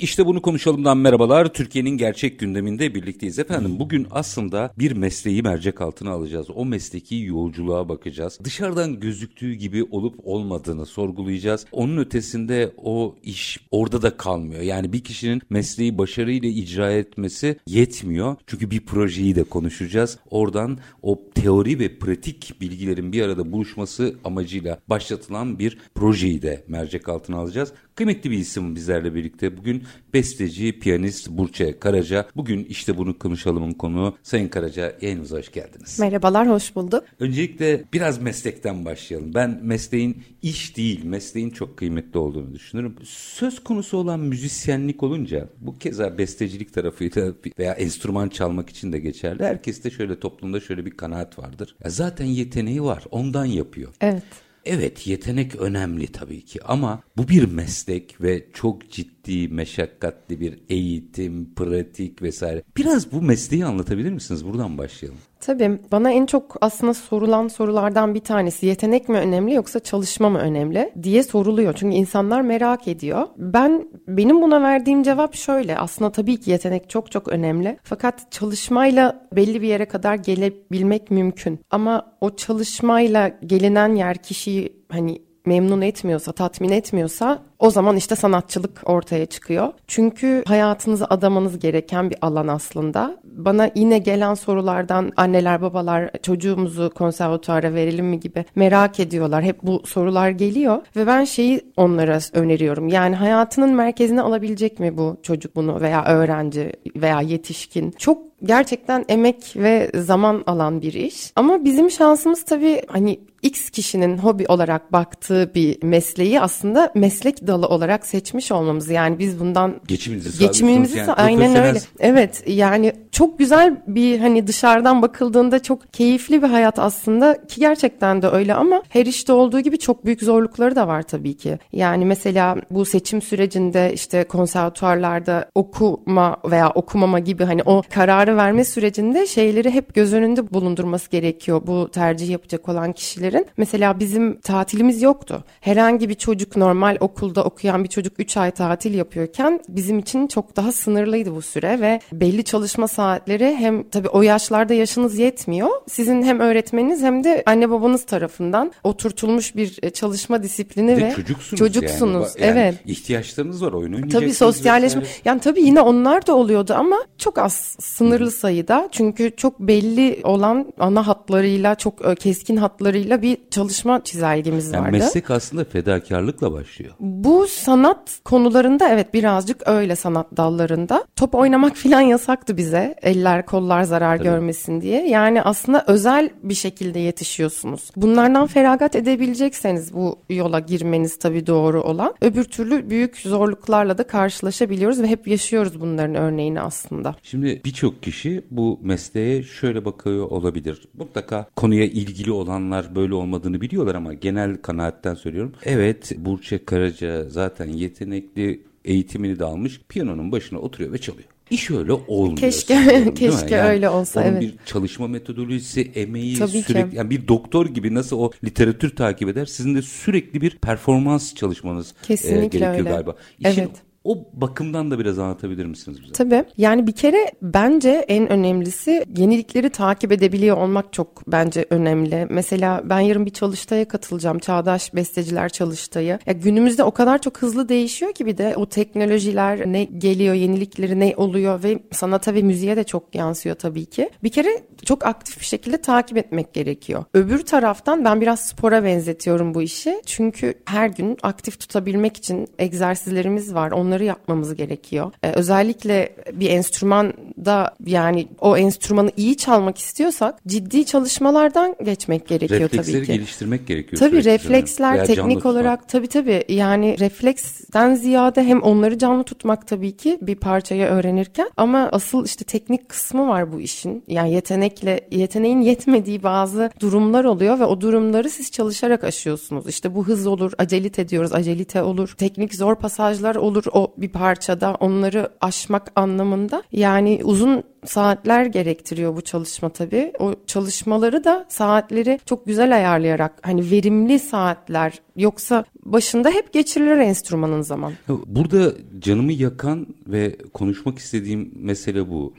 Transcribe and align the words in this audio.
İşte 0.00 0.26
bunu 0.26 0.42
konuşalımdan 0.42 0.98
merhabalar. 0.98 1.52
Türkiye'nin 1.52 1.90
gerçek 1.90 2.38
gündeminde 2.38 2.94
birlikteyiz 2.94 3.38
efendim. 3.38 3.78
Bugün 3.78 4.06
aslında 4.10 4.72
bir 4.78 4.92
mesleği 4.92 5.42
mercek 5.42 5.80
altına 5.80 6.10
alacağız. 6.10 6.46
O 6.54 6.64
mesleki 6.64 7.16
yolculuğa 7.16 7.88
bakacağız. 7.88 8.38
Dışarıdan 8.44 9.00
gözüktüğü 9.00 9.52
gibi 9.54 9.84
olup 9.84 10.14
olmadığını 10.22 10.86
sorgulayacağız. 10.86 11.66
Onun 11.72 11.96
ötesinde 11.96 12.72
o 12.76 13.16
iş 13.22 13.60
orada 13.70 14.02
da 14.02 14.16
kalmıyor. 14.16 14.62
Yani 14.62 14.92
bir 14.92 15.04
kişinin 15.04 15.42
mesleği 15.50 15.98
başarıyla 15.98 16.48
icra 16.48 16.92
etmesi 16.92 17.56
yetmiyor. 17.66 18.36
Çünkü 18.46 18.70
bir 18.70 18.80
projeyi 18.80 19.34
de 19.34 19.44
konuşacağız. 19.44 20.18
Oradan 20.30 20.78
o 21.02 21.22
teori 21.34 21.78
ve 21.78 21.98
pratik 21.98 22.60
bilgilerin 22.60 23.12
bir 23.12 23.22
arada 23.22 23.52
buluşması 23.52 24.14
amacıyla 24.24 24.78
başlatılan 24.88 25.58
bir 25.58 25.78
projeyi 25.94 26.42
de 26.42 26.64
mercek 26.68 27.08
altına 27.08 27.36
alacağız. 27.36 27.72
Kıymetli 27.94 28.30
bir 28.30 28.38
isim 28.38 28.74
bizlerle 28.74 29.14
birlikte. 29.14 29.56
Bugün 29.56 29.82
besteci, 30.14 30.78
piyanist 30.78 31.30
Burçe 31.30 31.78
Karaca. 31.78 32.26
Bugün 32.36 32.64
işte 32.64 32.96
bunu 32.96 33.18
konuşalımın 33.18 33.72
konuğu. 33.72 34.16
Sayın 34.22 34.48
Karaca 34.48 34.96
yayınımıza 35.00 35.38
hoş 35.38 35.52
geldiniz. 35.52 35.98
Merhabalar, 36.00 36.48
hoş 36.48 36.76
bulduk. 36.76 37.04
Öncelikle 37.20 37.84
biraz 37.92 38.22
meslekten 38.22 38.84
başlayalım. 38.84 39.34
Ben 39.34 39.60
mesleğin 39.62 40.22
iş 40.42 40.76
değil, 40.76 41.04
mesleğin 41.04 41.50
çok 41.50 41.76
kıymetli 41.76 42.18
olduğunu 42.18 42.54
düşünürüm. 42.54 42.96
Söz 43.04 43.64
konusu 43.64 43.96
olan 43.96 44.20
müzisyenlik 44.20 45.02
olunca 45.02 45.48
bu 45.60 45.78
keza 45.78 46.18
bestecilik 46.18 46.74
tarafıyla 46.74 47.32
veya 47.58 47.72
enstrüman 47.72 48.28
çalmak 48.28 48.70
için 48.70 48.92
de 48.92 48.98
geçerli. 48.98 49.44
Herkeste 49.44 49.90
şöyle 49.90 50.20
toplumda 50.20 50.60
şöyle 50.60 50.86
bir 50.86 50.90
kanaat 50.90 51.38
vardır. 51.38 51.76
Ya 51.84 51.90
zaten 51.90 52.26
yeteneği 52.26 52.82
var, 52.82 53.04
ondan 53.10 53.44
yapıyor. 53.44 53.94
Evet. 54.00 54.22
Evet 54.64 55.06
yetenek 55.06 55.56
önemli 55.56 56.06
tabii 56.06 56.44
ki 56.44 56.64
ama 56.64 57.02
bu 57.16 57.28
bir 57.28 57.44
meslek 57.44 58.20
ve 58.20 58.46
çok 58.52 58.90
ciddi, 58.90 59.48
meşakkatli 59.48 60.40
bir 60.40 60.58
eğitim, 60.68 61.54
pratik 61.54 62.22
vesaire. 62.22 62.62
Biraz 62.76 63.12
bu 63.12 63.22
mesleği 63.22 63.64
anlatabilir 63.64 64.12
misiniz? 64.12 64.44
Buradan 64.44 64.78
başlayalım. 64.78 65.20
Tabii 65.40 65.78
bana 65.92 66.10
en 66.10 66.26
çok 66.26 66.56
aslında 66.60 66.94
sorulan 66.94 67.48
sorulardan 67.48 68.14
bir 68.14 68.20
tanesi 68.20 68.66
yetenek 68.66 69.08
mi 69.08 69.18
önemli 69.18 69.54
yoksa 69.54 69.80
çalışma 69.80 70.30
mı 70.30 70.38
önemli 70.38 70.92
diye 71.02 71.22
soruluyor. 71.22 71.74
Çünkü 71.74 71.96
insanlar 71.96 72.40
merak 72.40 72.88
ediyor. 72.88 73.28
Ben 73.36 73.88
benim 74.08 74.42
buna 74.42 74.62
verdiğim 74.62 75.02
cevap 75.02 75.34
şöyle. 75.34 75.78
Aslında 75.78 76.12
tabii 76.12 76.40
ki 76.40 76.50
yetenek 76.50 76.90
çok 76.90 77.10
çok 77.10 77.28
önemli. 77.28 77.78
Fakat 77.82 78.32
çalışmayla 78.32 79.28
belli 79.32 79.62
bir 79.62 79.68
yere 79.68 79.84
kadar 79.84 80.14
gelebilmek 80.14 81.10
mümkün. 81.10 81.60
Ama 81.70 82.16
o 82.20 82.36
çalışmayla 82.36 83.28
gelinen 83.46 83.94
yer 83.94 84.16
kişiyi 84.16 84.72
hani 84.88 85.29
memnun 85.50 85.80
etmiyorsa, 85.80 86.32
tatmin 86.32 86.70
etmiyorsa 86.70 87.42
o 87.58 87.70
zaman 87.70 87.96
işte 87.96 88.16
sanatçılık 88.16 88.80
ortaya 88.84 89.26
çıkıyor. 89.26 89.72
Çünkü 89.86 90.44
hayatınızı 90.46 91.06
adamanız 91.10 91.58
gereken 91.58 92.10
bir 92.10 92.16
alan 92.22 92.48
aslında. 92.48 93.16
Bana 93.24 93.70
yine 93.74 93.98
gelen 93.98 94.34
sorulardan 94.34 95.12
anneler 95.16 95.62
babalar 95.62 96.10
çocuğumuzu 96.22 96.90
konservatuara 96.94 97.74
verelim 97.74 98.06
mi 98.06 98.20
gibi 98.20 98.44
merak 98.54 99.00
ediyorlar. 99.00 99.42
Hep 99.42 99.62
bu 99.62 99.82
sorular 99.86 100.30
geliyor 100.30 100.82
ve 100.96 101.06
ben 101.06 101.24
şeyi 101.24 101.60
onlara 101.76 102.18
öneriyorum. 102.32 102.88
Yani 102.88 103.16
hayatının 103.16 103.74
merkezine 103.74 104.22
alabilecek 104.22 104.80
mi 104.80 104.96
bu 104.96 105.16
çocuk 105.22 105.56
bunu 105.56 105.80
veya 105.80 106.04
öğrenci 106.04 106.72
veya 106.96 107.20
yetişkin? 107.20 107.90
Çok 107.90 108.18
gerçekten 108.42 109.04
emek 109.08 109.52
ve 109.56 109.90
zaman 109.94 110.42
alan 110.46 110.82
bir 110.82 110.92
iş. 110.92 111.32
Ama 111.36 111.64
bizim 111.64 111.90
şansımız 111.90 112.44
tabii 112.44 112.82
hani 112.88 113.20
X 113.42 113.70
kişinin 113.70 114.18
hobi 114.18 114.46
olarak 114.48 114.92
baktığı 114.92 115.54
bir 115.54 115.82
mesleği 115.82 116.40
aslında 116.40 116.92
meslek 116.94 117.46
dalı 117.46 117.66
olarak 117.66 118.06
seçmiş 118.06 118.52
olmamız. 118.52 118.90
Yani 118.90 119.18
biz 119.18 119.40
bundan 119.40 119.80
geçimimizi, 119.88 120.38
geçimimizi 120.38 120.98
yani, 120.98 121.12
aynen 121.12 121.56
öyle. 121.56 121.80
Evet 121.98 122.42
yani 122.46 122.92
çok 123.12 123.38
güzel 123.38 123.82
bir 123.86 124.18
hani 124.18 124.46
dışarıdan 124.46 125.02
bakıldığında 125.02 125.62
çok 125.62 125.92
keyifli 125.92 126.42
bir 126.42 126.48
hayat 126.48 126.78
aslında 126.78 127.46
ki 127.46 127.60
gerçekten 127.60 128.22
de 128.22 128.28
öyle 128.28 128.54
ama 128.54 128.82
her 128.88 129.06
işte 129.06 129.32
olduğu 129.32 129.60
gibi 129.60 129.78
çok 129.78 130.04
büyük 130.04 130.22
zorlukları 130.22 130.76
da 130.76 130.88
var 130.88 131.02
tabii 131.02 131.36
ki. 131.36 131.58
Yani 131.72 132.04
mesela 132.04 132.56
bu 132.70 132.84
seçim 132.84 133.22
sürecinde 133.22 133.92
işte 133.94 134.24
konservatuarlarda 134.24 135.50
okuma 135.54 136.36
veya 136.50 136.70
okumama 136.70 137.18
gibi 137.18 137.44
hani 137.44 137.62
o 137.62 137.82
kararı 137.90 138.36
verme 138.36 138.64
sürecinde 138.64 139.26
şeyleri 139.26 139.70
hep 139.70 139.94
göz 139.94 140.12
önünde 140.12 140.50
bulundurması 140.54 141.10
gerekiyor 141.10 141.62
bu 141.66 141.88
tercih 141.90 142.30
yapacak 142.30 142.68
olan 142.68 142.92
kişilerin. 143.30 143.46
Mesela 143.56 144.00
bizim 144.00 144.40
tatilimiz 144.40 145.02
yoktu. 145.02 145.44
Herhangi 145.60 146.08
bir 146.08 146.14
çocuk 146.14 146.56
normal 146.56 146.96
okulda 147.00 147.44
okuyan 147.44 147.84
bir 147.84 147.88
çocuk 147.88 148.12
3 148.20 148.36
ay 148.36 148.50
tatil 148.50 148.94
yapıyorken 148.94 149.60
bizim 149.68 149.98
için 149.98 150.26
çok 150.26 150.56
daha 150.56 150.72
sınırlıydı 150.72 151.34
bu 151.34 151.42
süre 151.42 151.80
ve 151.80 152.00
belli 152.12 152.44
çalışma 152.44 152.88
saatleri 152.88 153.56
hem 153.56 153.88
tabii 153.88 154.08
o 154.08 154.22
yaşlarda 154.22 154.74
yaşınız 154.74 155.18
yetmiyor. 155.18 155.68
Sizin 155.88 156.22
hem 156.22 156.40
öğretmeniniz 156.40 157.02
hem 157.02 157.24
de 157.24 157.42
anne 157.46 157.70
babanız 157.70 158.06
tarafından 158.06 158.72
oturtulmuş 158.84 159.56
bir 159.56 159.78
e, 159.82 159.90
çalışma 159.90 160.42
disiplini 160.42 160.96
ve, 160.96 161.12
çocuksunuz. 161.16 161.58
çocuksunuz. 161.58 162.28
Yani. 162.38 162.50
evet. 162.50 162.74
ihtiyaçlarınız 162.86 163.62
var. 163.62 163.72
Oyun. 163.72 164.08
Tabii 164.08 164.34
sosyalleşme. 164.34 165.00
Vesaire. 165.00 165.20
Yani 165.24 165.40
tabii 165.40 165.62
yine 165.62 165.80
onlar 165.80 166.26
da 166.26 166.34
oluyordu 166.34 166.74
ama 166.76 166.96
çok 167.18 167.38
az 167.38 167.76
sınırlı 167.80 168.30
sayıda. 168.30 168.88
Çünkü 168.92 169.32
çok 169.36 169.60
belli 169.60 170.20
olan 170.24 170.72
ana 170.78 171.06
hatlarıyla 171.06 171.74
çok 171.74 172.06
e, 172.06 172.14
keskin 172.14 172.56
hatlarıyla 172.56 173.19
bir 173.22 173.38
çalışma 173.50 174.04
çizelgemiz 174.04 174.72
yani 174.72 174.82
vardı. 174.82 174.92
Meslek 174.92 175.30
aslında 175.30 175.64
fedakarlıkla 175.64 176.52
başlıyor. 176.52 176.94
Bu 177.00 177.46
sanat 177.46 178.20
konularında 178.24 178.88
evet 178.88 179.14
birazcık 179.14 179.68
öyle 179.68 179.96
sanat 179.96 180.36
dallarında. 180.36 181.04
Top 181.16 181.34
oynamak 181.34 181.76
filan 181.76 182.00
yasaktı 182.00 182.56
bize. 182.56 182.94
Eller 183.02 183.46
kollar 183.46 183.82
zarar 183.82 184.16
Tabii. 184.16 184.28
görmesin 184.28 184.80
diye. 184.80 185.08
Yani 185.08 185.42
aslında 185.42 185.84
özel 185.86 186.30
bir 186.42 186.54
şekilde 186.54 186.98
yetişiyorsunuz. 186.98 187.90
Bunlardan 187.96 188.46
feragat 188.46 188.96
edebilecekseniz 188.96 189.94
bu 189.94 190.18
yola 190.30 190.58
girmeniz 190.58 191.18
tabii 191.18 191.46
doğru 191.46 191.82
olan. 191.82 192.14
Öbür 192.20 192.44
türlü 192.44 192.90
büyük 192.90 193.16
zorluklarla 193.16 193.98
da 193.98 194.06
karşılaşabiliyoruz 194.06 195.02
ve 195.02 195.06
hep 195.06 195.28
yaşıyoruz 195.28 195.80
bunların 195.80 196.14
örneğini 196.14 196.60
aslında. 196.60 197.16
Şimdi 197.22 197.60
birçok 197.64 198.02
kişi 198.02 198.44
bu 198.50 198.80
mesleğe 198.82 199.42
şöyle 199.42 199.84
bakıyor 199.84 200.30
olabilir. 200.30 200.82
Mutlaka 200.94 201.46
konuya 201.56 201.84
ilgili 201.84 202.32
olanlar 202.32 202.94
böyle 202.94 203.09
olmadığını 203.14 203.60
biliyorlar 203.60 203.94
ama 203.94 204.14
genel 204.14 204.56
kanaatten 204.56 205.14
söylüyorum. 205.14 205.52
Evet 205.64 206.12
Burçe 206.16 206.64
Karaca 206.64 207.28
zaten 207.28 207.66
yetenekli 207.66 208.60
eğitimini 208.84 209.38
de 209.38 209.44
almış 209.44 209.80
piyanonun 209.88 210.32
başına 210.32 210.58
oturuyor 210.58 210.92
ve 210.92 210.98
çalıyor. 210.98 211.28
İş 211.50 211.70
öyle 211.70 211.92
olmuyor. 211.92 212.36
Keşke 212.36 213.12
keşke 213.14 213.54
yani 213.54 213.68
öyle 213.68 213.88
olsa 213.88 214.20
onun 214.20 214.28
evet. 214.28 214.42
bir 214.42 214.54
çalışma 214.66 215.08
metodolojisi, 215.08 215.90
emeği 215.94 216.38
Tabii 216.38 216.62
sürekli 216.62 216.90
ki. 216.90 216.96
yani 216.96 217.10
bir 217.10 217.28
doktor 217.28 217.66
gibi 217.66 217.94
nasıl 217.94 218.18
o 218.18 218.30
literatür 218.44 218.96
takip 218.96 219.28
eder 219.28 219.46
sizin 219.46 219.74
de 219.74 219.82
sürekli 219.82 220.40
bir 220.40 220.50
performans 220.50 221.34
çalışmanız 221.34 221.94
Kesinlikle 222.02 222.58
e, 222.58 222.60
gerekiyor 222.60 222.78
öyle. 222.78 222.90
galiba. 222.90 223.16
İşin 223.38 223.60
evet. 223.60 223.70
O 224.04 224.18
bakımdan 224.32 224.90
da 224.90 224.98
biraz 224.98 225.18
anlatabilir 225.18 225.66
misiniz 225.66 226.02
bize? 226.02 226.12
Tabii. 226.12 226.44
Yani 226.56 226.86
bir 226.86 226.92
kere 226.92 227.32
bence 227.42 227.90
en 228.08 228.32
önemlisi 228.32 229.04
yenilikleri 229.16 229.70
takip 229.70 230.12
edebiliyor 230.12 230.56
olmak 230.56 230.92
çok 230.92 231.22
bence 231.26 231.66
önemli. 231.70 232.26
Mesela 232.30 232.82
ben 232.84 233.00
yarın 233.00 233.26
bir 233.26 233.30
çalıştaya 233.30 233.88
katılacağım. 233.88 234.38
Çağdaş 234.38 234.94
Besteciler 234.94 235.48
Çalıştayı. 235.48 236.18
Ya 236.26 236.32
günümüzde 236.32 236.84
o 236.84 236.90
kadar 236.90 237.22
çok 237.22 237.38
hızlı 237.38 237.68
değişiyor 237.68 238.12
ki 238.12 238.26
bir 238.26 238.38
de 238.38 238.56
o 238.56 238.66
teknolojiler 238.66 239.72
ne 239.72 239.84
geliyor, 239.84 240.34
yenilikleri 240.34 241.00
ne 241.00 241.14
oluyor 241.16 241.62
ve 241.62 241.78
sanata 241.92 242.34
ve 242.34 242.42
müziğe 242.42 242.76
de 242.76 242.84
çok 242.84 243.14
yansıyor 243.14 243.56
tabii 243.56 243.86
ki. 243.86 244.10
Bir 244.22 244.30
kere 244.30 244.48
çok 244.84 245.06
aktif 245.06 245.40
bir 245.40 245.44
şekilde 245.44 245.82
takip 245.82 246.16
etmek 246.16 246.54
gerekiyor. 246.54 247.04
Öbür 247.14 247.38
taraftan 247.38 248.04
ben 248.04 248.20
biraz 248.20 248.40
spora 248.48 248.84
benzetiyorum 248.84 249.54
bu 249.54 249.62
işi. 249.62 250.02
Çünkü 250.06 250.54
her 250.64 250.88
gün 250.88 251.16
aktif 251.22 251.60
tutabilmek 251.60 252.16
için 252.16 252.48
egzersizlerimiz 252.58 253.54
var. 253.54 253.70
Onları 253.90 254.04
yapmamız 254.04 254.54
gerekiyor. 254.54 255.12
Ee, 255.22 255.32
özellikle 255.32 256.14
bir 256.32 256.50
enstrüman 256.50 257.12
da 257.44 257.74
yani 257.86 258.28
o 258.40 258.56
enstrümanı 258.56 259.10
iyi 259.16 259.36
çalmak 259.36 259.78
istiyorsak 259.78 260.34
ciddi 260.46 260.86
çalışmalardan 260.86 261.76
geçmek 261.84 262.28
gerekiyor 262.28 262.60
Refleksleri 262.60 262.96
tabii 262.96 263.06
ki. 263.06 263.12
geliştirmek 263.12 263.66
gerekiyor. 263.66 264.00
Tabii 264.00 264.24
refleksler 264.24 265.06
teknik 265.06 265.46
olarak 265.46 265.88
tabii 265.88 266.06
tabii 266.06 266.44
yani 266.48 266.96
refleksten 267.00 267.94
ziyade 267.94 268.44
hem 268.44 268.62
onları 268.62 268.98
canlı 268.98 269.24
tutmak 269.24 269.66
tabii 269.66 269.96
ki 269.96 270.18
bir 270.22 270.36
parçayı 270.36 270.86
öğrenirken 270.86 271.50
ama 271.56 271.88
asıl 271.92 272.24
işte 272.24 272.44
teknik 272.44 272.88
kısmı 272.88 273.28
var 273.28 273.52
bu 273.52 273.60
işin. 273.60 274.04
Yani 274.08 274.32
yetenekle 274.32 275.00
yeteneğin 275.10 275.60
yetmediği 275.60 276.22
bazı 276.22 276.70
durumlar 276.80 277.24
oluyor 277.24 277.58
ve 277.60 277.64
o 277.64 277.80
durumları 277.80 278.30
siz 278.30 278.50
çalışarak 278.50 279.04
aşıyorsunuz. 279.04 279.68
İşte 279.68 279.94
bu 279.94 280.06
hız 280.06 280.26
olur, 280.26 280.52
acelite 280.58 281.08
diyoruz, 281.08 281.32
acelite 281.32 281.82
olur. 281.82 282.14
Teknik 282.18 282.54
zor 282.54 282.74
pasajlar 282.74 283.36
olur 283.36 283.64
o 283.72 283.79
bir 283.96 284.08
parçada 284.08 284.74
onları 284.80 285.30
aşmak 285.40 285.92
anlamında. 285.96 286.62
Yani 286.72 287.20
uzun 287.24 287.62
saatler 287.86 288.46
gerektiriyor 288.46 289.16
bu 289.16 289.20
çalışma 289.20 289.68
tabii. 289.68 290.12
O 290.18 290.34
çalışmaları 290.46 291.24
da 291.24 291.46
saatleri 291.48 292.20
çok 292.26 292.46
güzel 292.46 292.76
ayarlayarak 292.76 293.32
hani 293.42 293.70
verimli 293.70 294.18
saatler 294.18 295.00
yoksa 295.16 295.64
başında 295.84 296.30
hep 296.30 296.52
geçirilir 296.52 296.96
enstrümanın 296.96 297.62
zaman. 297.62 297.92
Burada 298.26 298.72
canımı 298.98 299.32
yakan 299.32 299.86
ve 300.06 300.36
konuşmak 300.54 300.98
istediğim 300.98 301.52
mesele 301.56 302.08
bu. 302.08 302.34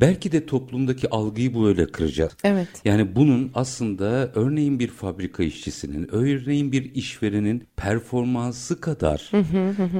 Belki 0.00 0.32
de 0.32 0.46
toplumdaki 0.46 1.10
algıyı 1.10 1.54
böyle 1.54 1.86
kıracağız. 1.86 2.32
Evet. 2.44 2.68
Yani 2.84 3.16
bunun 3.16 3.50
aslında 3.54 4.30
örneğin 4.34 4.78
bir 4.78 4.88
fabrika 4.88 5.42
işçisinin, 5.42 6.08
örneğin 6.14 6.72
bir 6.72 6.94
işverenin 6.94 7.64
performansı 7.76 8.80
kadar 8.80 9.30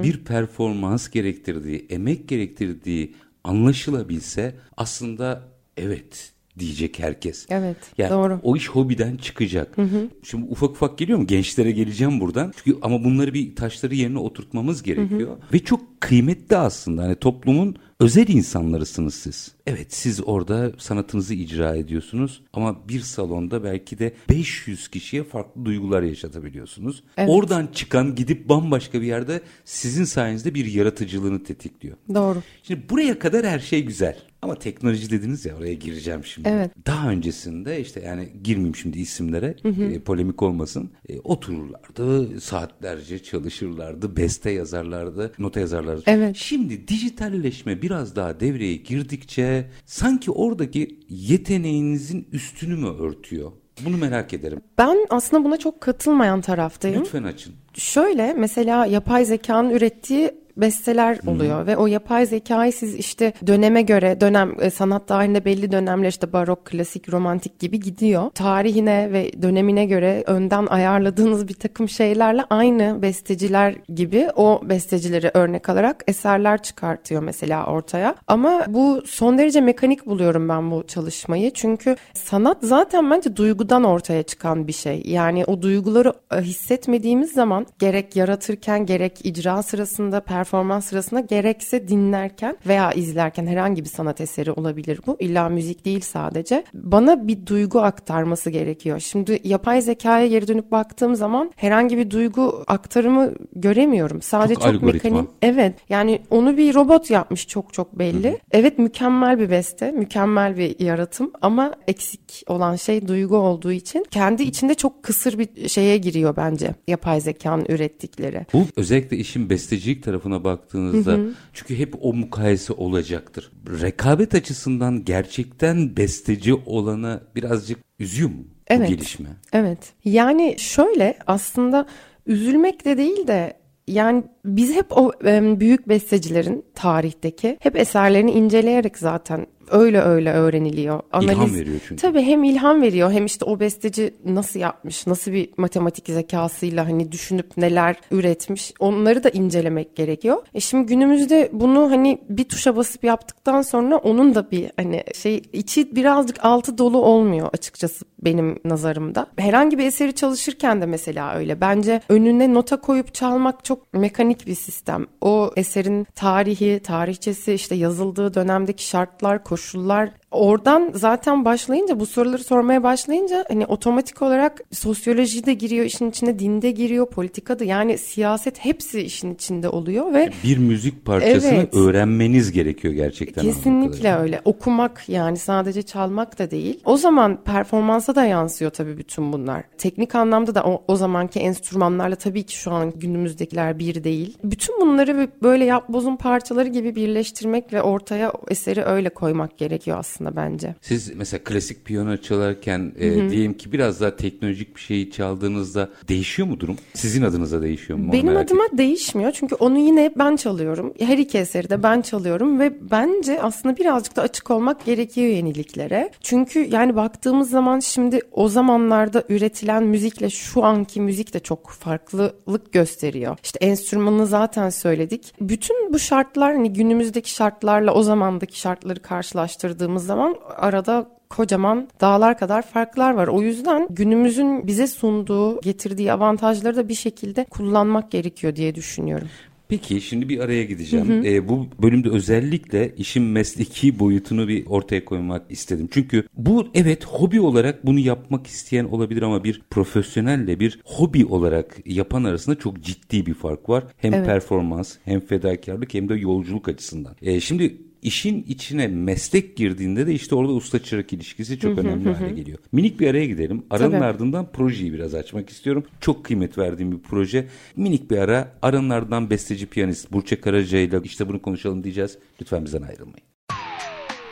bir 0.02 0.24
performans 0.24 1.08
gerektirdiği, 1.08 1.86
emek 1.90 2.28
gerektirdiği 2.28 3.14
anlaşılabilse 3.46 4.54
aslında 4.76 5.42
evet 5.76 6.32
diyecek 6.58 6.98
herkes. 6.98 7.46
Evet, 7.50 7.76
Yani 7.98 8.10
doğru. 8.10 8.40
o 8.42 8.56
iş 8.56 8.68
hobiden 8.68 9.16
çıkacak. 9.16 9.76
Şimdi 10.22 10.46
ufak 10.50 10.70
ufak 10.70 10.98
geliyor 10.98 11.18
mu? 11.18 11.26
Gençlere 11.26 11.70
geleceğim 11.70 12.20
buradan. 12.20 12.52
Çünkü 12.64 12.78
ama 12.82 13.04
bunları 13.04 13.34
bir 13.34 13.56
taşları 13.56 13.94
yerine 13.94 14.18
oturtmamız 14.18 14.82
gerekiyor. 14.82 15.36
Ve 15.52 15.58
çok 15.58 16.00
kıymetli 16.00 16.56
aslında. 16.56 17.02
Hani 17.02 17.14
toplumun 17.16 17.76
özel 18.00 18.28
insanlarısınız 18.28 19.14
siz. 19.14 19.55
Evet 19.66 19.94
siz 19.94 20.28
orada 20.28 20.72
sanatınızı 20.78 21.34
icra 21.34 21.76
ediyorsunuz 21.76 22.42
ama 22.52 22.88
bir 22.88 23.00
salonda 23.00 23.64
belki 23.64 23.98
de 23.98 24.12
500 24.28 24.88
kişiye 24.88 25.24
farklı 25.24 25.64
duygular 25.64 26.02
yaşatabiliyorsunuz. 26.02 27.02
Evet. 27.16 27.30
Oradan 27.30 27.66
çıkan 27.66 28.14
gidip 28.14 28.48
bambaşka 28.48 29.00
bir 29.00 29.06
yerde 29.06 29.40
sizin 29.64 30.04
sayenizde 30.04 30.54
bir 30.54 30.66
yaratıcılığını 30.66 31.44
tetikliyor. 31.44 31.96
Doğru. 32.14 32.42
Şimdi 32.62 32.88
buraya 32.90 33.18
kadar 33.18 33.46
her 33.46 33.58
şey 33.58 33.84
güzel. 33.84 34.16
Ama 34.42 34.54
teknoloji 34.54 35.10
dediniz 35.10 35.44
ya 35.46 35.56
oraya 35.56 35.74
gireceğim 35.74 36.24
şimdi. 36.24 36.48
Evet. 36.48 36.70
Daha 36.86 37.10
öncesinde 37.10 37.80
işte 37.80 38.00
yani 38.00 38.28
girmeyeyim 38.44 38.76
şimdi 38.76 38.98
isimlere 38.98 39.56
e, 39.64 39.98
polemik 39.98 40.42
olmasın. 40.42 40.90
E, 41.08 41.18
otururlardı 41.20 42.40
saatlerce 42.40 43.22
çalışırlardı 43.22 44.16
beste 44.16 44.50
yazarlardı 44.50 45.32
nota 45.38 45.60
yazarlardı. 45.60 46.02
Evet. 46.06 46.36
Şimdi 46.36 46.88
dijitalleşme 46.88 47.82
biraz 47.82 48.16
daha 48.16 48.40
devreye 48.40 48.76
girdikçe 48.76 49.55
sanki 49.84 50.30
oradaki 50.30 51.00
yeteneğinizin 51.08 52.28
üstünü 52.32 52.76
mü 52.76 52.88
örtüyor? 52.88 53.52
Bunu 53.84 53.96
merak 53.96 54.34
ederim. 54.34 54.60
Ben 54.78 55.06
aslında 55.10 55.44
buna 55.44 55.56
çok 55.56 55.80
katılmayan 55.80 56.40
taraftayım. 56.40 57.00
Lütfen 57.00 57.22
açın. 57.22 57.54
Şöyle 57.74 58.32
mesela 58.32 58.86
yapay 58.86 59.24
zekanın 59.24 59.70
ürettiği 59.70 60.45
besteler 60.56 61.18
oluyor 61.26 61.66
ve 61.66 61.76
o 61.76 61.86
yapay 61.86 62.26
zekayı 62.26 62.72
siz 62.72 62.94
işte 62.94 63.32
döneme 63.46 63.82
göre 63.82 64.20
dönem 64.20 64.56
e, 64.60 64.70
sanat 64.70 65.08
tarihinde 65.08 65.44
belli 65.44 65.72
dönemler 65.72 66.08
işte 66.08 66.32
barok, 66.32 66.64
klasik, 66.64 67.12
romantik 67.12 67.58
gibi 67.58 67.80
gidiyor. 67.80 68.30
Tarihine 68.30 69.12
ve 69.12 69.42
dönemine 69.42 69.86
göre 69.86 70.24
önden 70.26 70.66
ayarladığınız 70.66 71.48
bir 71.48 71.54
takım 71.54 71.88
şeylerle 71.88 72.44
aynı 72.50 73.02
besteciler 73.02 73.74
gibi 73.94 74.28
o 74.36 74.60
bestecileri 74.64 75.30
örnek 75.34 75.68
alarak 75.68 76.04
eserler 76.06 76.62
çıkartıyor 76.62 77.22
mesela 77.22 77.66
ortaya. 77.66 78.14
Ama 78.26 78.64
bu 78.68 79.02
son 79.06 79.38
derece 79.38 79.60
mekanik 79.60 80.06
buluyorum 80.06 80.48
ben 80.48 80.70
bu 80.70 80.86
çalışmayı. 80.86 81.50
Çünkü 81.50 81.96
sanat 82.14 82.58
zaten 82.60 83.10
bence 83.10 83.36
duygudan 83.36 83.84
ortaya 83.84 84.22
çıkan 84.22 84.66
bir 84.66 84.72
şey. 84.72 85.02
Yani 85.06 85.44
o 85.44 85.62
duyguları 85.62 86.12
e, 86.32 86.40
hissetmediğimiz 86.40 87.32
zaman 87.32 87.66
gerek 87.78 88.16
yaratırken 88.16 88.86
gerek 88.86 89.26
icra 89.26 89.62
sırasında 89.62 90.20
performans 90.20 90.45
sırasında 90.80 91.20
gerekse 91.20 91.88
dinlerken 91.88 92.56
veya 92.66 92.92
izlerken 92.92 93.46
herhangi 93.46 93.84
bir 93.84 93.88
sanat 93.88 94.20
eseri 94.20 94.52
olabilir 94.52 95.00
bu. 95.06 95.16
İlla 95.20 95.48
müzik 95.48 95.84
değil 95.84 96.00
sadece. 96.00 96.64
Bana 96.74 97.28
bir 97.28 97.46
duygu 97.46 97.80
aktarması 97.80 98.50
gerekiyor. 98.50 99.00
Şimdi 99.00 99.40
yapay 99.44 99.82
zekaya 99.82 100.26
geri 100.26 100.48
dönüp 100.48 100.70
baktığım 100.70 101.14
zaman 101.16 101.52
herhangi 101.56 101.98
bir 101.98 102.10
duygu 102.10 102.64
aktarımı 102.66 103.34
göremiyorum. 103.56 104.22
Sadece 104.22 104.54
Çok 104.54 104.72
çok, 104.72 104.82
mekanik. 104.82 105.28
Evet. 105.42 105.74
Yani 105.88 106.20
onu 106.30 106.56
bir 106.56 106.74
robot 106.74 107.10
yapmış 107.10 107.48
çok 107.48 107.72
çok 107.72 107.98
belli. 107.98 108.38
Evet 108.50 108.78
mükemmel 108.78 109.38
bir 109.38 109.50
beste, 109.50 109.90
mükemmel 109.90 110.56
bir 110.56 110.80
yaratım 110.80 111.30
ama 111.42 111.72
eksik 111.88 112.42
olan 112.46 112.76
şey 112.76 113.08
duygu 113.08 113.36
olduğu 113.36 113.72
için 113.72 114.04
kendi 114.10 114.42
içinde 114.42 114.74
çok 114.74 115.02
kısır 115.02 115.38
bir 115.38 115.68
şeye 115.68 115.96
giriyor 115.98 116.36
bence 116.36 116.74
yapay 116.88 117.20
zekanın 117.20 117.66
ürettikleri. 117.68 118.46
Bu 118.52 118.66
özellikle 118.76 119.16
işin 119.16 119.50
bestecilik 119.50 120.02
tarafına 120.02 120.35
baktığınızda 120.44 121.18
çünkü 121.52 121.78
hep 121.78 121.94
o 122.00 122.12
mukayese 122.12 122.72
olacaktır. 122.72 123.52
Rekabet 123.80 124.34
açısından 124.34 125.04
gerçekten 125.04 125.96
besteci 125.96 126.54
olana 126.54 127.20
birazcık 127.34 127.78
üzüyor 127.98 128.30
mu 128.30 128.36
bu 128.38 128.56
Evet. 128.66 128.88
gelişme? 128.88 129.28
Evet. 129.52 129.78
Yani 130.04 130.56
şöyle 130.58 131.18
aslında 131.26 131.86
üzülmek 132.26 132.84
de 132.84 132.98
değil 132.98 133.26
de 133.26 133.56
yani 133.86 134.24
biz 134.44 134.74
hep 134.74 134.86
o 134.90 135.12
büyük 135.60 135.88
bestecilerin 135.88 136.64
tarihteki 136.74 137.56
hep 137.60 137.76
eserlerini 137.76 138.30
inceleyerek 138.30 138.98
zaten 138.98 139.46
öyle 139.70 140.00
öyle 140.00 140.32
öğreniliyor. 140.32 141.00
İlham 141.20 141.54
veriyor 141.54 141.80
çünkü. 141.88 142.02
Tabii 142.02 142.22
hem 142.22 142.44
ilham 142.44 142.82
veriyor 142.82 143.12
hem 143.12 143.26
işte 143.26 143.44
o 143.44 143.60
besteci 143.60 144.14
nasıl 144.24 144.60
yapmış, 144.60 145.06
nasıl 145.06 145.32
bir 145.32 145.48
matematik 145.56 146.06
zekasıyla 146.06 146.86
hani 146.86 147.12
düşünüp 147.12 147.56
neler 147.56 147.96
üretmiş 148.10 148.72
onları 148.80 149.24
da 149.24 149.30
incelemek 149.30 149.96
gerekiyor. 149.96 150.36
E 150.54 150.60
şimdi 150.60 150.86
günümüzde 150.86 151.50
bunu 151.52 151.90
hani 151.90 152.18
bir 152.28 152.44
tuşa 152.44 152.76
basıp 152.76 153.04
yaptıktan 153.04 153.62
sonra 153.62 153.96
onun 153.96 154.34
da 154.34 154.50
bir 154.50 154.70
hani 154.76 155.04
şey 155.14 155.42
içi 155.52 155.96
birazcık 155.96 156.44
altı 156.44 156.78
dolu 156.78 156.98
olmuyor 156.98 157.48
açıkçası 157.52 158.04
benim 158.26 158.58
nazarımda. 158.64 159.26
Herhangi 159.38 159.78
bir 159.78 159.86
eseri 159.86 160.14
çalışırken 160.14 160.80
de 160.80 160.86
mesela 160.86 161.34
öyle. 161.34 161.60
Bence 161.60 162.00
önüne 162.08 162.54
nota 162.54 162.80
koyup 162.80 163.14
çalmak 163.14 163.64
çok 163.64 163.94
mekanik 163.94 164.46
bir 164.46 164.54
sistem. 164.54 165.06
O 165.20 165.50
eserin 165.56 166.06
tarihi, 166.14 166.80
tarihçesi, 166.84 167.52
işte 167.52 167.74
yazıldığı 167.74 168.34
dönemdeki 168.34 168.86
şartlar, 168.86 169.44
koşullar 169.44 170.10
oradan 170.30 170.90
zaten 170.94 171.44
başlayınca 171.44 172.00
bu 172.00 172.06
soruları 172.06 172.44
sormaya 172.44 172.82
başlayınca 172.82 173.44
hani 173.48 173.66
otomatik 173.66 174.22
olarak 174.22 174.60
sosyoloji 174.72 175.46
de 175.46 175.54
giriyor 175.54 175.84
işin 175.84 176.10
içine, 176.10 176.38
dinde 176.38 176.70
giriyor, 176.70 177.06
politika 177.06 177.58
da 177.58 177.64
yani 177.64 177.98
siyaset 177.98 178.64
hepsi 178.64 179.00
işin 179.00 179.34
içinde 179.34 179.68
oluyor 179.68 180.14
ve 180.14 180.30
Bir 180.44 180.58
müzik 180.58 181.04
parçasını 181.04 181.54
Evet. 181.54 181.74
öğrenmeniz 181.74 182.52
gerekiyor 182.52 182.94
gerçekten. 182.94 183.42
Kesinlikle 183.42 184.14
öyle. 184.14 184.40
Okumak 184.44 185.08
yani 185.08 185.36
sadece 185.36 185.82
çalmak 185.82 186.38
da 186.38 186.50
değil. 186.50 186.80
O 186.84 186.96
zaman 186.96 187.44
performansa 187.44 188.14
da 188.14 188.24
yansıyor 188.24 188.70
tabii 188.70 188.98
bütün 188.98 189.32
bunlar. 189.32 189.64
Teknik 189.78 190.14
anlamda 190.14 190.54
da 190.54 190.64
o, 190.64 190.82
o 190.88 190.96
zamanki 190.96 191.40
enstrümanlarla 191.40 192.16
tabii 192.16 192.42
ki 192.42 192.56
şu 192.56 192.70
an 192.72 192.92
günümüzdekiler 192.96 193.78
bir 193.78 194.04
değil. 194.04 194.38
Bütün 194.44 194.80
bunları 194.80 195.28
böyle 195.42 195.64
yap 195.64 195.88
bozun 195.88 196.16
parçaları 196.16 196.68
gibi 196.68 196.94
birleştirmek 196.94 197.72
ve 197.72 197.82
ortaya 197.82 198.32
eseri 198.48 198.84
öyle 198.84 199.08
koymak 199.08 199.58
gerekiyor 199.58 199.98
aslında 199.98 200.15
bence. 200.20 200.74
Siz 200.80 201.14
mesela 201.16 201.44
klasik 201.44 201.84
piyano 201.84 202.16
çalarken 202.16 202.92
e, 202.98 203.30
diyelim 203.30 203.54
ki 203.54 203.72
biraz 203.72 204.00
daha 204.00 204.16
teknolojik 204.16 204.76
bir 204.76 204.80
şeyi 204.80 205.10
çaldığınızda 205.10 205.90
değişiyor 206.08 206.48
mu 206.48 206.60
durum? 206.60 206.76
Sizin 206.94 207.22
adınıza 207.22 207.62
değişiyor 207.62 207.98
mu? 207.98 208.12
Benim 208.12 208.36
adıma 208.36 208.64
değişmiyor 208.72 209.32
çünkü 209.32 209.54
onu 209.54 209.78
yine 209.78 210.12
ben 210.18 210.36
çalıyorum. 210.36 210.94
Her 210.98 211.18
iki 211.18 211.38
eseri 211.38 211.70
de 211.70 211.82
ben 211.82 212.00
çalıyorum 212.00 212.60
ve 212.60 212.90
bence 212.90 213.42
aslında 213.42 213.76
birazcık 213.76 214.16
da 214.16 214.22
açık 214.22 214.50
olmak 214.50 214.84
gerekiyor 214.84 215.28
yeniliklere. 215.28 216.10
Çünkü 216.20 216.68
yani 216.70 216.96
baktığımız 216.96 217.50
zaman 217.50 217.80
şimdi 217.80 218.20
o 218.32 218.48
zamanlarda 218.48 219.24
üretilen 219.28 219.84
müzikle 219.84 220.30
şu 220.30 220.64
anki 220.64 221.00
müzik 221.00 221.34
de 221.34 221.40
çok 221.40 221.70
farklılık 221.70 222.72
gösteriyor. 222.72 223.36
İşte 223.42 223.58
enstrümanını 223.66 224.26
zaten 224.26 224.70
söyledik. 224.70 225.34
Bütün 225.40 225.92
bu 225.92 225.98
şartlar 225.98 226.54
hani 226.54 226.72
günümüzdeki 226.72 227.30
şartlarla 227.30 227.94
o 227.94 228.02
zamandaki 228.02 228.60
şartları 228.60 229.02
karşılaştırdığımız 229.02 230.05
zaman 230.06 230.36
arada 230.56 231.08
kocaman 231.30 231.88
dağlar 232.00 232.38
kadar 232.38 232.62
farklar 232.62 233.14
var. 233.14 233.28
O 233.28 233.42
yüzden 233.42 233.86
günümüzün 233.90 234.66
bize 234.66 234.86
sunduğu, 234.86 235.60
getirdiği 235.60 236.12
avantajları 236.12 236.76
da 236.76 236.88
bir 236.88 236.94
şekilde 236.94 237.44
kullanmak 237.44 238.10
gerekiyor 238.10 238.56
diye 238.56 238.74
düşünüyorum. 238.74 239.28
Peki 239.68 240.00
şimdi 240.00 240.28
bir 240.28 240.40
araya 240.40 240.64
gideceğim. 240.64 241.08
Hı 241.08 241.20
hı. 241.20 241.26
E, 241.26 241.48
bu 241.48 241.66
bölümde 241.82 242.08
özellikle 242.08 242.94
işin 242.96 243.22
mesleki 243.22 243.98
boyutunu 243.98 244.48
bir 244.48 244.66
ortaya 244.66 245.04
koymak 245.04 245.42
istedim. 245.50 245.88
Çünkü 245.90 246.28
bu 246.36 246.68
evet 246.74 247.04
hobi 247.04 247.40
olarak 247.40 247.86
bunu 247.86 247.98
yapmak 247.98 248.46
isteyen 248.46 248.84
olabilir 248.84 249.22
ama 249.22 249.44
bir 249.44 249.62
profesyonelle 249.70 250.60
bir 250.60 250.80
hobi 250.84 251.26
olarak 251.26 251.76
yapan 251.86 252.24
arasında 252.24 252.56
çok 252.56 252.82
ciddi 252.82 253.26
bir 253.26 253.34
fark 253.34 253.68
var. 253.68 253.84
Hem 253.96 254.14
evet. 254.14 254.26
performans 254.26 254.96
hem 255.04 255.20
fedakarlık 255.20 255.94
hem 255.94 256.08
de 256.08 256.14
yolculuk 256.14 256.68
açısından. 256.68 257.16
E, 257.22 257.40
şimdi 257.40 257.76
işin 258.06 258.44
içine 258.48 258.86
meslek 258.86 259.56
girdiğinde 259.56 260.06
de 260.06 260.14
işte 260.14 260.34
orada 260.34 260.52
usta 260.52 260.82
çırak 260.82 261.12
ilişkisi 261.12 261.58
çok 261.58 261.78
önemli 261.78 262.14
hale 262.14 262.32
geliyor. 262.32 262.58
Minik 262.72 263.00
bir 263.00 263.08
araya 263.10 263.26
gidelim. 263.26 263.62
Aranın 263.70 263.90
Tabii. 263.90 264.04
ardından 264.04 264.52
projeyi 264.52 264.92
biraz 264.92 265.14
açmak 265.14 265.50
istiyorum. 265.50 265.84
Çok 266.00 266.24
kıymet 266.24 266.58
verdiğim 266.58 266.92
bir 266.92 266.98
proje. 266.98 267.48
Minik 267.76 268.10
bir 268.10 268.18
ara. 268.18 268.52
Aranın 268.62 268.90
ardından 268.90 269.30
besteci 269.30 269.66
piyanist 269.66 270.12
Burçe 270.12 270.40
Karaca 270.40 270.78
ile 270.78 271.00
işte 271.04 271.28
bunu 271.28 271.42
konuşalım 271.42 271.84
diyeceğiz. 271.84 272.18
Lütfen 272.40 272.64
bizden 272.64 272.82
ayrılmayın. 272.82 273.26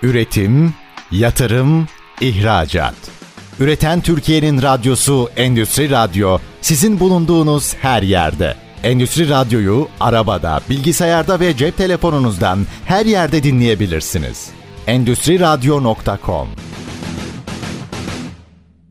Üretim, 0.02 0.74
yatırım, 1.10 1.86
ihracat. 2.20 3.10
Üreten 3.60 4.00
Türkiye'nin 4.00 4.62
radyosu 4.62 5.28
Endüstri 5.36 5.90
Radyo 5.90 6.38
sizin 6.60 7.00
bulunduğunuz 7.00 7.74
her 7.74 8.02
yerde. 8.02 8.63
Endüstri 8.84 9.28
Radyo'yu 9.28 9.88
arabada, 10.00 10.60
bilgisayarda 10.70 11.40
ve 11.40 11.56
cep 11.56 11.76
telefonunuzdan 11.76 12.58
her 12.84 13.06
yerde 13.06 13.42
dinleyebilirsiniz. 13.42 14.50
Endüstri 14.86 15.40
Radyo.com 15.40 16.48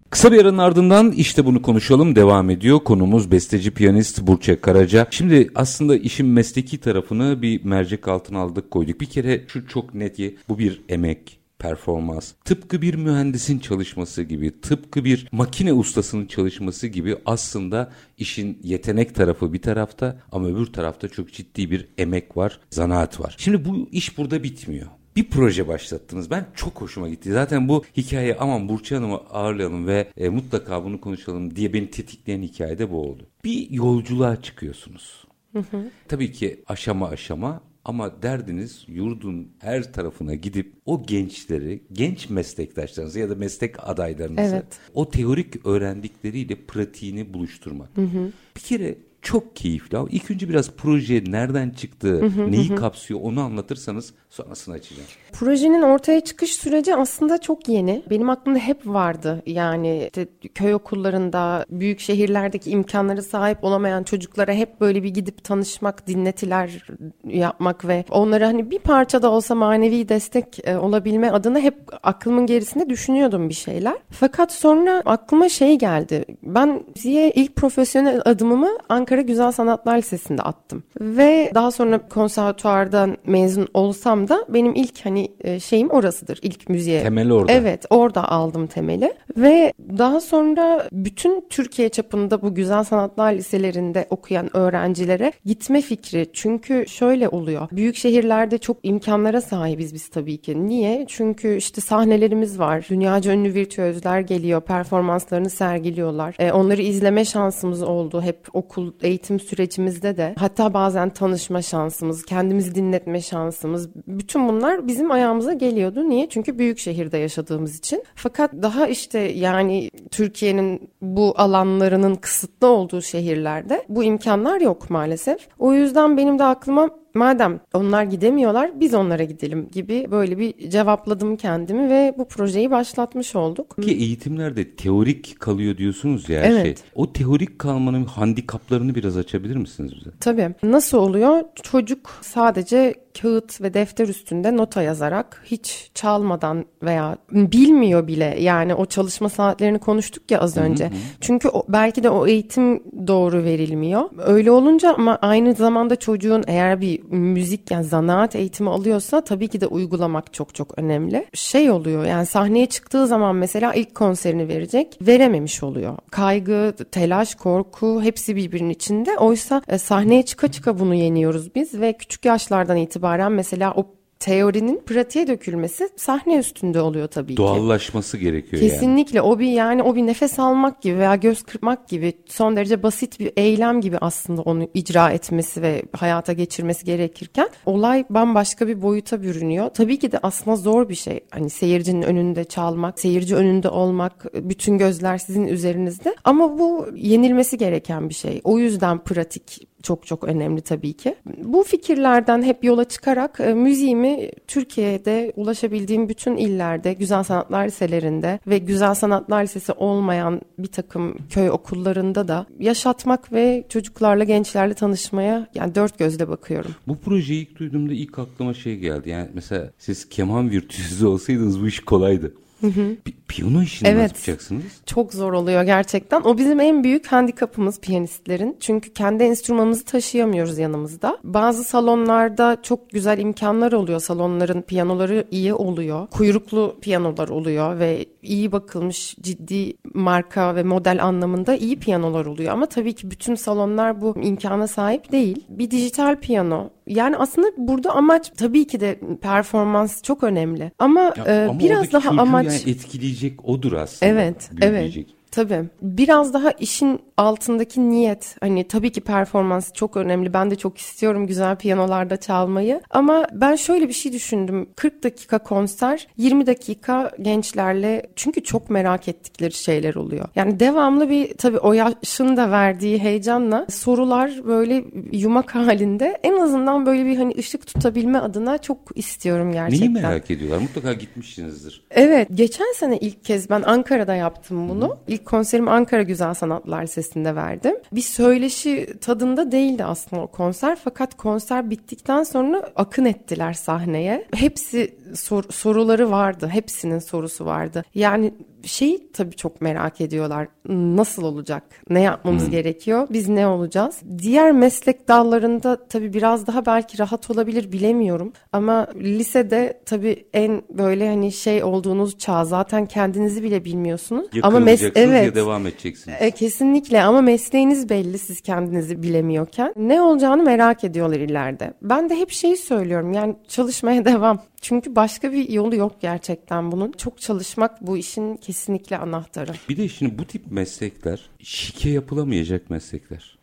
Kısa 0.10 0.32
bir 0.32 0.42
aranın 0.42 0.58
ardından 0.58 1.12
işte 1.12 1.46
bunu 1.46 1.62
konuşalım 1.62 2.16
devam 2.16 2.50
ediyor. 2.50 2.80
Konumuz 2.80 3.32
besteci 3.32 3.72
piyanist 3.72 4.22
Burçe 4.22 4.62
Karaca. 4.62 5.08
Şimdi 5.12 5.50
aslında 5.56 5.98
işin 5.98 6.28
mesleki 6.28 6.78
tarafını 6.78 7.42
bir 7.42 7.66
mercek 7.66 8.08
altına 8.08 8.40
aldık 8.40 8.72
koyduk. 8.72 9.02
Bir 9.02 9.06
kere 9.06 9.44
şu 9.48 9.68
çok 9.68 9.94
net 9.94 10.16
ki 10.16 10.38
bu 10.50 10.60
bir 10.60 10.82
emek, 10.90 11.40
performans, 11.64 12.32
tıpkı 12.46 12.82
bir 12.82 12.96
mühendisin 12.96 13.60
çalışması 13.60 14.24
gibi, 14.24 14.62
tıpkı 14.62 15.06
bir 15.06 15.28
makine 15.32 15.74
ustasının 15.74 16.26
çalışması 16.26 16.88
gibi 16.88 17.18
aslında 17.26 17.92
işin 18.18 18.60
yetenek 18.64 19.16
tarafı 19.16 19.54
bir 19.54 19.62
tarafta 19.62 20.18
ama 20.32 20.48
öbür 20.48 20.66
tarafta 20.66 21.08
çok 21.08 21.34
ciddi 21.34 21.72
bir 21.72 21.88
emek 21.98 22.38
var, 22.38 22.60
zanaat 22.70 23.20
var. 23.20 23.36
Şimdi 23.38 23.66
bu 23.66 23.90
iş 23.92 24.18
burada 24.18 24.44
bitmiyor 24.44 24.88
bir 25.16 25.30
proje 25.30 25.68
başlattınız. 25.68 26.32
Ben 26.32 26.46
çok 26.56 26.82
hoşuma 26.82 27.10
gitti. 27.10 27.32
Zaten 27.32 27.70
bu 27.70 27.84
hikaye 27.98 28.36
aman 28.36 28.70
Burçin 28.70 28.96
Hanım'ı 28.96 29.18
ağırlayalım 29.18 29.88
ve 29.88 30.08
e, 30.18 30.30
mutlaka 30.30 30.84
bunu 30.84 31.02
konuşalım 31.02 31.56
diye 31.56 31.74
beni 31.74 31.90
tetikleyen 31.90 32.42
hikaye 32.42 32.80
de 32.80 32.92
bu 32.92 33.02
oldu. 33.02 33.28
Bir 33.44 33.70
yolculuğa 33.70 34.42
çıkıyorsunuz. 34.42 35.28
Hı 35.54 35.60
hı. 35.60 35.92
Tabii 36.08 36.32
ki 36.32 36.64
aşama 36.68 37.08
aşama 37.10 37.62
ama 37.86 38.22
derdiniz 38.22 38.86
yurdun 38.88 39.52
her 39.60 39.94
tarafına 39.94 40.36
gidip 40.36 40.74
o 40.86 41.06
gençleri, 41.06 41.84
genç 41.92 42.30
meslektaşlarınızı 42.30 43.20
ya 43.20 43.30
da 43.30 43.36
meslek 43.36 43.90
adaylarınızı 43.90 44.56
evet. 44.56 44.80
o 44.94 45.10
teorik 45.10 45.66
öğrendikleriyle 45.66 46.56
pratiğini 46.56 47.34
buluşturmak. 47.34 47.90
Hı 47.98 48.02
hı. 48.02 48.32
Bir 48.56 48.62
kere 48.62 48.96
çok 49.24 49.56
keyifli. 49.56 49.98
İlk 50.10 50.32
önce 50.32 50.50
biraz 50.50 50.72
proje 50.72 51.24
nereden 51.28 51.70
çıktı, 51.70 52.32
neyi 52.52 52.76
kapsıyor 52.76 53.20
onu 53.24 53.42
anlatırsanız 53.42 54.14
sonrasını 54.30 54.76
açacağım. 54.76 55.08
Projenin 55.34 55.82
ortaya 55.82 56.20
çıkış 56.20 56.54
süreci 56.54 56.96
aslında 56.96 57.38
çok 57.38 57.70
yeni. 57.70 58.04
Benim 58.10 58.30
aklımda 58.30 58.60
hep 58.60 58.88
vardı. 58.88 59.44
Yani 59.46 60.04
işte 60.06 60.28
köy 60.56 60.74
okullarında, 60.74 61.66
büyük 61.70 62.00
şehirlerdeki 62.00 62.70
imkanları 62.70 63.24
sahip 63.24 63.64
olamayan 63.64 64.04
çocuklara 64.04 64.54
hep 64.54 64.82
böyle 64.82 65.04
bir 65.04 65.10
gidip 65.10 65.44
tanışmak, 65.44 66.08
dinletiler 66.08 66.86
yapmak 67.28 67.88
ve 67.88 68.06
onlara 68.10 68.48
hani 68.48 68.72
bir 68.72 68.80
parça 68.80 69.22
da 69.22 69.32
olsa 69.32 69.56
manevi 69.56 70.10
destek 70.10 70.68
e, 70.68 70.78
olabilme 70.78 71.30
adına 71.30 71.60
hep 71.60 71.76
aklımın 72.04 72.46
gerisinde 72.46 72.90
düşünüyordum 72.90 73.50
bir 73.50 73.54
şeyler. 73.54 73.96
Fakat 74.10 74.52
sonra 74.52 75.02
aklıma 75.06 75.50
şey 75.50 75.78
geldi. 75.78 76.26
Ben 76.44 76.84
müziğe 76.96 77.32
ilk 77.32 77.56
profesyonel 77.56 78.22
adımımı 78.26 78.70
Ankara 78.90 79.13
Güzel 79.22 79.52
Sanatlar 79.52 79.98
Lisesi'nde 79.98 80.42
attım. 80.42 80.84
Ve 81.02 81.52
daha 81.54 81.72
sonra 81.72 82.08
konservatuardan 82.08 83.18
mezun 83.26 83.68
olsam 83.74 84.28
da 84.28 84.46
benim 84.50 84.76
ilk 84.76 85.06
hani 85.06 85.32
e, 85.42 85.60
şeyim 85.60 85.90
orasıdır. 85.90 86.40
İlk 86.42 86.70
müziğe. 86.70 87.04
Temel 87.04 87.32
orada. 87.32 87.52
Evet 87.52 87.86
orada 87.90 88.32
aldım 88.32 88.68
temeli. 88.68 89.14
Ve 89.38 89.74
daha 89.98 90.22
sonra 90.22 90.88
bütün 90.92 91.46
Türkiye 91.50 91.90
çapında 91.90 92.42
bu 92.42 92.56
güzel 92.56 92.84
sanatlar 92.84 93.34
liselerinde 93.34 94.08
okuyan 94.10 94.58
öğrencilere 94.58 95.32
gitme 95.46 95.82
fikri. 95.82 96.28
Çünkü 96.34 96.86
şöyle 96.88 97.30
oluyor. 97.30 97.68
Büyük 97.72 97.96
şehirlerde 97.96 98.58
çok 98.58 98.78
imkanlara 98.84 99.42
sahibiz 99.42 99.94
biz 99.94 100.08
tabii 100.10 100.38
ki. 100.38 100.68
Niye? 100.68 101.06
Çünkü 101.10 101.56
işte 101.56 101.82
sahnelerimiz 101.82 102.60
var. 102.60 102.86
Dünyaca 102.90 103.34
ünlü 103.34 103.54
virtüözler 103.54 104.20
geliyor. 104.20 104.62
Performanslarını 104.62 105.50
sergiliyorlar. 105.50 106.36
E, 106.40 106.52
onları 106.52 106.82
izleme 106.82 107.26
şansımız 107.26 107.84
oldu. 107.84 108.22
Hep 108.22 108.48
okul 108.54 108.92
eğitim 109.04 109.40
sürecimizde 109.40 110.18
de. 110.18 110.36
Hatta 110.38 110.74
bazen 110.74 111.10
tanışma 111.10 111.62
şansımız, 111.62 112.26
kendimizi 112.26 112.76
dinletme 112.76 113.22
şansımız. 113.22 113.90
Bütün 114.08 114.48
bunlar 114.48 114.88
bizim 114.88 115.12
ayağımıza 115.12 115.54
geliyordu. 115.54 116.10
Niye? 116.10 116.30
Çünkü 116.30 116.60
büyük 116.60 116.80
şehirde 116.80 117.18
yaşadığımız 117.18 117.78
için. 117.78 118.04
Fakat 118.16 118.54
daha 118.54 118.88
işte 118.88 119.20
yani 119.20 119.90
Türkiye'nin 120.12 120.90
bu 121.02 121.34
alanlarının 121.38 122.16
kısıtlı 122.16 122.68
olduğu 122.68 123.02
şehirlerde 123.02 123.86
bu 123.90 124.04
imkanlar 124.04 124.62
yok 124.62 124.90
maalesef. 124.90 125.48
O 125.60 125.74
yüzden 125.74 126.18
benim 126.18 126.40
de 126.40 126.44
aklıma 126.44 126.90
madem 127.14 127.60
onlar 127.74 128.04
gidemiyorlar 128.04 128.80
biz 128.80 128.94
onlara 128.94 129.24
gidelim 129.24 129.70
gibi 129.72 130.08
böyle 130.12 130.38
bir 130.38 130.70
cevapladım 130.70 131.38
kendimi 131.38 131.90
ve 131.90 132.16
bu 132.18 132.28
projeyi 132.28 132.72
başlatmış 132.72 133.36
olduk. 133.36 133.76
Ki 133.82 133.92
eğitimlerde 133.92 134.76
teorik 134.76 135.40
kalıyor 135.40 135.78
diyorsunuz 135.78 136.30
ya 136.30 136.42
her 136.42 136.52
evet. 136.52 136.64
şey. 136.64 136.76
O 136.96 137.14
teorik 137.14 137.60
kalmanın 137.60 138.06
handikaplarını 138.06 138.96
biraz 138.96 139.18
açabilir 139.18 139.56
misiniz 139.56 139.94
bize? 140.00 140.10
Tabii. 140.20 140.54
Nasıl 140.64 140.98
oluyor? 140.98 141.44
Çocuk 141.64 142.10
sadece 142.22 142.94
kağıt 143.22 143.62
ve 143.62 143.74
defter 143.74 144.08
üstünde 144.08 144.58
nota 144.58 144.82
yazarak 144.82 145.44
hiç 145.46 145.92
çalmadan 145.94 146.66
veya 146.84 147.18
bilmiyor 147.32 148.08
bile 148.08 148.38
yani 148.40 148.76
o 148.76 148.86
çalışma 148.86 149.30
saatlerini 149.30 149.80
konuştuk 149.80 150.32
ya 150.32 150.40
az 150.40 150.58
önce. 150.58 150.86
Hı 150.86 150.90
hı. 150.90 150.94
Çünkü 151.22 151.48
o, 151.50 151.66
belki 151.70 152.04
de 152.04 152.10
o 152.10 152.28
eğitim 152.28 152.84
doğru 153.08 153.44
verilmiyor. 153.44 154.10
Öyle 154.18 154.52
olunca 154.52 154.94
ama 154.94 155.18
aynı 155.22 155.54
zamanda 155.54 155.96
çocuğun 155.96 156.44
eğer 156.48 156.82
bir 156.82 157.03
müzik 157.10 157.72
yani 157.72 157.84
zanaat 157.84 158.36
eğitimi 158.36 158.70
alıyorsa 158.70 159.24
tabii 159.24 159.48
ki 159.48 159.62
de 159.62 159.68
uygulamak 159.68 160.34
çok 160.34 160.56
çok 160.56 160.80
önemli. 160.80 161.26
Şey 161.34 161.72
oluyor 161.72 162.06
yani 162.06 162.26
sahneye 162.26 162.66
çıktığı 162.66 163.08
zaman 163.08 163.36
mesela 163.36 163.74
ilk 163.74 163.96
konserini 163.96 164.48
verecek 164.48 164.98
verememiş 165.02 165.64
oluyor. 165.64 165.98
Kaygı, 166.12 166.74
telaş, 166.92 167.36
korku 167.36 168.02
hepsi 168.02 168.36
birbirinin 168.36 168.70
içinde. 168.70 169.18
Oysa 169.18 169.62
e, 169.68 169.78
sahneye 169.78 170.24
çıka 170.24 170.48
çıka 170.48 170.80
bunu 170.80 170.96
yeniyoruz 170.96 171.56
biz 171.56 171.82
ve 171.82 171.94
küçük 171.94 172.26
yaşlardan 172.26 172.78
itibaren 172.78 173.32
mesela 173.32 173.74
o 173.76 173.86
teorinin 174.24 174.82
pratiğe 174.86 175.28
dökülmesi 175.28 175.90
sahne 175.96 176.38
üstünde 176.38 176.82
oluyor 176.82 177.08
tabii 177.08 177.38
Doğallaşması 177.38 177.58
ki. 177.58 177.64
Doğallaşması 177.64 178.18
gerekiyor 178.18 178.62
Kesinlikle. 178.62 179.18
yani. 179.18 179.28
o 179.28 179.40
bir 179.40 179.52
yani 179.52 179.84
o 179.84 179.96
bir 179.96 180.08
nefes 180.08 180.40
almak 180.40 180.82
gibi 180.82 180.98
veya 180.98 181.16
göz 181.16 181.44
kırpmak 181.44 181.88
gibi 181.90 182.14
son 182.26 182.56
derece 182.56 182.84
basit 182.84 183.20
bir 183.20 183.32
eylem 183.38 183.82
gibi 183.82 183.98
aslında 183.98 184.42
onu 184.42 184.68
icra 184.74 185.12
etmesi 185.12 185.62
ve 185.62 185.84
hayata 185.94 186.34
geçirmesi 186.34 186.86
gerekirken 186.86 187.50
olay 187.66 188.06
bambaşka 188.10 188.68
bir 188.68 188.82
boyuta 188.82 189.22
bürünüyor. 189.22 189.70
Tabii 189.70 190.00
ki 190.00 190.12
de 190.12 190.20
aslında 190.24 190.56
zor 190.56 190.90
bir 190.90 190.96
şey. 190.96 191.20
Hani 191.32 191.50
seyircinin 191.50 192.02
önünde 192.02 192.44
çalmak, 192.44 193.00
seyirci 193.00 193.36
önünde 193.36 193.70
olmak, 193.70 194.26
bütün 194.34 194.78
gözler 194.78 195.18
sizin 195.18 195.48
üzerinizde 195.48 196.16
ama 196.24 196.60
bu 196.60 196.88
yenilmesi 196.96 197.58
gereken 197.58 198.10
bir 198.10 198.14
şey. 198.14 198.42
O 198.44 198.60
yüzden 198.60 199.04
pratik 199.04 199.68
çok 199.84 200.08
çok 200.08 200.24
önemli 200.24 200.62
tabii 200.62 200.94
ki. 200.94 201.16
Bu 201.44 201.64
fikirlerden 201.64 202.44
hep 202.44 202.64
yola 202.64 202.84
çıkarak 202.84 203.40
e, 203.40 203.54
müziğimi 203.54 204.32
Türkiye'de 204.48 205.34
ulaşabildiğim 205.36 206.10
bütün 206.10 206.38
illerde, 206.38 206.94
güzel 206.94 207.24
sanatlar 207.24 207.66
liselerinde 207.66 208.40
ve 208.48 208.58
güzel 208.58 208.94
sanatlar 208.94 209.44
lisesi 209.44 209.72
olmayan 209.72 210.42
bir 210.58 210.68
takım 210.68 211.18
köy 211.30 211.50
okullarında 211.50 212.28
da 212.28 212.46
yaşatmak 212.60 213.34
ve 213.34 213.64
çocuklarla, 213.70 214.24
gençlerle 214.24 214.74
tanışmaya 214.74 215.48
yani 215.56 215.76
dört 215.76 216.00
gözle 216.00 216.30
bakıyorum. 216.30 216.72
Bu 216.88 216.98
projeyi 216.98 217.42
ilk 217.42 217.60
duyduğumda 217.60 217.94
ilk 217.94 218.20
aklıma 218.20 218.54
şey 218.54 218.78
geldi. 218.78 219.10
Yani 219.10 219.30
mesela 219.34 219.72
siz 219.78 220.10
keman 220.10 220.50
virtüözü 220.50 221.06
olsaydınız 221.14 221.62
bu 221.62 221.68
iş 221.68 221.80
kolaydı. 221.80 222.34
Pi- 222.68 223.14
Piyano 223.28 223.62
işini 223.62 223.88
Evet. 223.90 224.02
nasıl 224.12 224.16
yapacaksınız? 224.32 224.64
Çok 224.86 225.14
zor 225.14 225.34
oluyor 225.34 225.64
gerçekten. 225.64 226.22
O 226.22 226.38
bizim 226.38 226.60
en 226.60 226.84
büyük 226.84 227.08
handikapımız 227.08 227.80
piyanistlerin. 227.80 228.58
Çünkü 228.60 228.94
kendi 228.94 229.24
enstrümanımızı 229.24 229.86
taşıyamıyoruz 229.86 230.58
yanımızda. 230.58 231.18
Bazı 231.24 231.64
salonlarda 231.64 232.58
çok 232.64 232.90
güzel 232.90 233.18
imkanlar 233.20 233.72
oluyor. 233.72 234.00
Salonların 234.00 234.62
piyanoları 234.62 235.28
iyi 235.32 235.54
oluyor. 235.54 236.08
Kuyruklu 236.08 236.76
piyanolar 236.82 237.30
oluyor 237.30 237.80
ve 237.80 238.06
iyi 238.22 238.52
bakılmış 238.52 239.16
ciddi 239.22 239.74
marka 239.94 240.56
ve 240.56 240.64
model 240.64 241.04
anlamında 241.04 241.56
iyi 241.56 241.80
piyanolar 241.80 242.26
oluyor. 242.26 242.54
Ama 242.54 242.66
tabii 242.66 242.94
ki 242.94 243.12
bütün 243.12 243.36
salonlar 243.36 244.02
bu 244.02 244.16
imkana 244.24 244.68
sahip 244.68 245.12
değil. 245.12 245.46
Bir 245.50 245.72
dijital 245.72 246.16
piyano. 246.20 246.70
Yani 246.88 247.18
aslında 247.18 247.48
burada 247.58 247.92
amaç 247.96 248.32
tabii 248.38 248.68
ki 248.68 248.80
de 248.80 249.00
performans 249.22 250.04
çok 250.04 250.24
önemli. 250.24 250.72
Ama, 250.80 251.14
Ya, 251.18 251.26
e, 251.26 251.48
ama 251.50 251.60
biraz 251.60 251.92
daha 251.92 252.10
amaç... 252.22 252.46
yani 252.46 252.72
etkileyecek 252.72 253.46
odur 253.46 253.74
aslında. 253.74 254.12
Evet, 254.12 254.50
evet. 254.62 254.94
Tabii. 255.32 255.70
Biraz 255.82 256.34
daha 256.34 256.52
işin 256.52 257.02
altındaki 257.18 257.90
niyet. 257.90 258.36
Hani 258.40 258.68
tabii 258.68 258.92
ki 258.92 259.02
performans 259.02 259.74
çok 259.74 259.98
önemli. 259.98 260.34
Ben 260.34 260.52
de 260.52 260.56
çok 260.56 260.78
istiyorum 260.78 261.28
güzel 261.28 261.56
piyanolarda 261.56 262.18
çalmayı. 262.18 262.82
Ama 262.90 263.28
ben 263.32 263.56
şöyle 263.56 263.88
bir 263.88 263.94
şey 263.94 264.14
düşündüm. 264.14 264.70
40 264.76 265.04
dakika 265.04 265.40
konser, 265.40 266.08
20 266.18 266.48
dakika 266.48 267.12
gençlerle 267.22 268.04
çünkü 268.16 268.44
çok 268.44 268.70
merak 268.70 269.08
ettikleri 269.08 269.54
şeyler 269.54 269.96
oluyor. 269.96 270.26
Yani 270.36 270.60
devamlı 270.60 271.10
bir 271.10 271.34
tabii 271.38 271.58
o 271.58 271.74
yaşın 271.74 272.38
da 272.38 272.52
verdiği 272.52 273.00
heyecanla 273.00 273.68
sorular 273.70 274.48
böyle 274.48 274.86
yumak 275.12 275.56
halinde 275.56 276.20
en 276.24 276.38
azından 276.38 276.86
böyle 276.86 277.06
bir 277.06 277.18
hani 277.18 277.34
ışık 277.38 277.68
tutabilme 277.68 278.18
adına 278.18 278.58
çok 278.58 278.80
istiyorum 278.96 279.52
gerçekten. 279.52 279.94
Neyi 279.94 280.04
merak 280.04 280.32
ediyorlar? 280.32 280.58
Mutlaka 280.58 280.94
gitmişsinizdir. 280.94 281.84
Evet, 281.92 282.28
geçen 282.34 282.74
sene 282.76 282.98
ilk 282.98 283.24
kez 283.24 283.50
ben 283.50 283.62
Ankara'da 283.62 284.16
yaptım 284.16 284.70
bunu. 284.70 284.98
İlk 285.08 285.26
konserimi 285.26 285.70
Ankara 285.70 286.02
Güzel 286.02 286.34
Sanatlar 286.34 286.86
Lisesi'nde 287.04 287.36
verdim. 287.36 287.76
Bir 287.92 288.02
söyleşi 288.02 288.88
tadında 289.02 289.52
değildi 289.52 289.84
aslında 289.84 290.22
o 290.22 290.28
konser 290.28 290.78
fakat 290.84 291.18
konser 291.18 291.70
bittikten 291.70 292.24
sonra 292.24 292.70
akın 292.76 293.06
ettiler 293.06 293.54
sahneye. 293.54 294.28
Hepsi 294.36 294.96
sor- 295.16 295.50
soruları 295.52 296.12
vardı, 296.12 296.48
hepsinin 296.48 297.00
sorusu 297.00 297.46
vardı. 297.46 297.84
Yani 297.96 298.34
şeyi 298.66 299.12
tabii 299.12 299.36
çok 299.36 299.62
merak 299.62 300.02
ediyorlar. 300.02 300.48
Nasıl 300.70 301.24
olacak? 301.24 301.64
Ne 301.90 302.02
yapmamız 302.02 302.50
gerekiyor? 302.50 303.08
Biz 303.10 303.30
ne 303.30 303.48
olacağız? 303.48 303.96
Diğer 304.18 304.52
meslek 304.52 305.08
dallarında 305.08 305.88
tabii 305.88 306.14
biraz 306.14 306.48
daha 306.48 306.66
belki 306.66 307.00
rahat 307.00 307.30
olabilir 307.32 307.72
bilemiyorum. 307.72 308.34
Ama 308.52 308.88
lisede 308.96 309.82
tabii 309.86 310.26
en 310.34 310.62
böyle 310.70 311.10
hani 311.10 311.32
şey 311.32 311.64
olduğunuz 311.64 312.18
çağ 312.18 312.46
zaten 312.46 312.86
kendinizi 312.86 313.44
bile 313.44 313.66
bilmiyorsunuz. 313.66 314.28
Ama 314.42 314.60
mes- 314.60 314.92
evet. 314.96 315.26
ya 315.26 315.36
devam 315.36 315.68
edeceksiniz. 315.68 316.18
E, 316.20 316.32
kesinlikle 316.32 316.93
ama 317.02 317.22
mesleğiniz 317.22 317.90
belli 317.90 318.18
siz 318.18 318.42
kendinizi 318.42 319.04
bilemiyorken. 319.04 319.74
Ne 319.78 320.02
olacağını 320.02 320.44
merak 320.44 320.84
ediyorlar 320.84 321.20
ileride. 321.20 321.74
Ben 321.82 322.10
de 322.10 322.16
hep 322.16 322.32
şeyi 322.32 322.58
söylüyorum 322.58 323.14
yani 323.14 323.36
çalışmaya 323.48 324.06
devam. 324.14 324.42
Çünkü 324.62 324.96
başka 324.96 325.32
bir 325.32 325.50
yolu 325.50 325.76
yok 325.76 326.02
gerçekten 326.02 326.72
bunun. 326.72 326.92
Çok 326.92 327.22
çalışmak 327.22 327.88
bu 327.88 327.98
işin 327.98 328.36
kesinlikle 328.36 328.98
anahtarı. 328.98 329.52
Bir 329.70 329.78
de 329.78 329.88
şimdi 329.88 330.18
bu 330.20 330.26
tip 330.26 330.52
meslekler 330.52 331.30
şike 331.40 331.90
yapılamayacak 331.90 332.70
meslekler. 332.70 333.40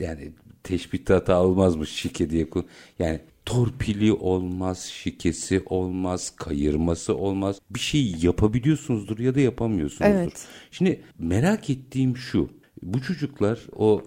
Yani 0.00 0.32
teşbihte 0.62 1.14
hata 1.14 1.42
olmazmış 1.42 1.90
şike 1.90 2.30
diye. 2.30 2.46
Yani 2.98 3.20
torpili 3.46 4.12
olmaz, 4.12 4.82
şikesi 4.82 5.62
olmaz, 5.66 6.32
kayırması 6.36 7.16
olmaz. 7.16 7.60
Bir 7.70 7.80
şey 7.80 8.14
yapabiliyorsunuzdur 8.22 9.18
ya 9.18 9.34
da 9.34 9.40
yapamıyorsunuzdur. 9.40 10.18
Evet. 10.18 10.46
Şimdi 10.70 11.00
merak 11.18 11.70
ettiğim 11.70 12.16
şu. 12.16 12.50
Bu 12.82 13.02
çocuklar 13.02 13.60
o 13.76 14.02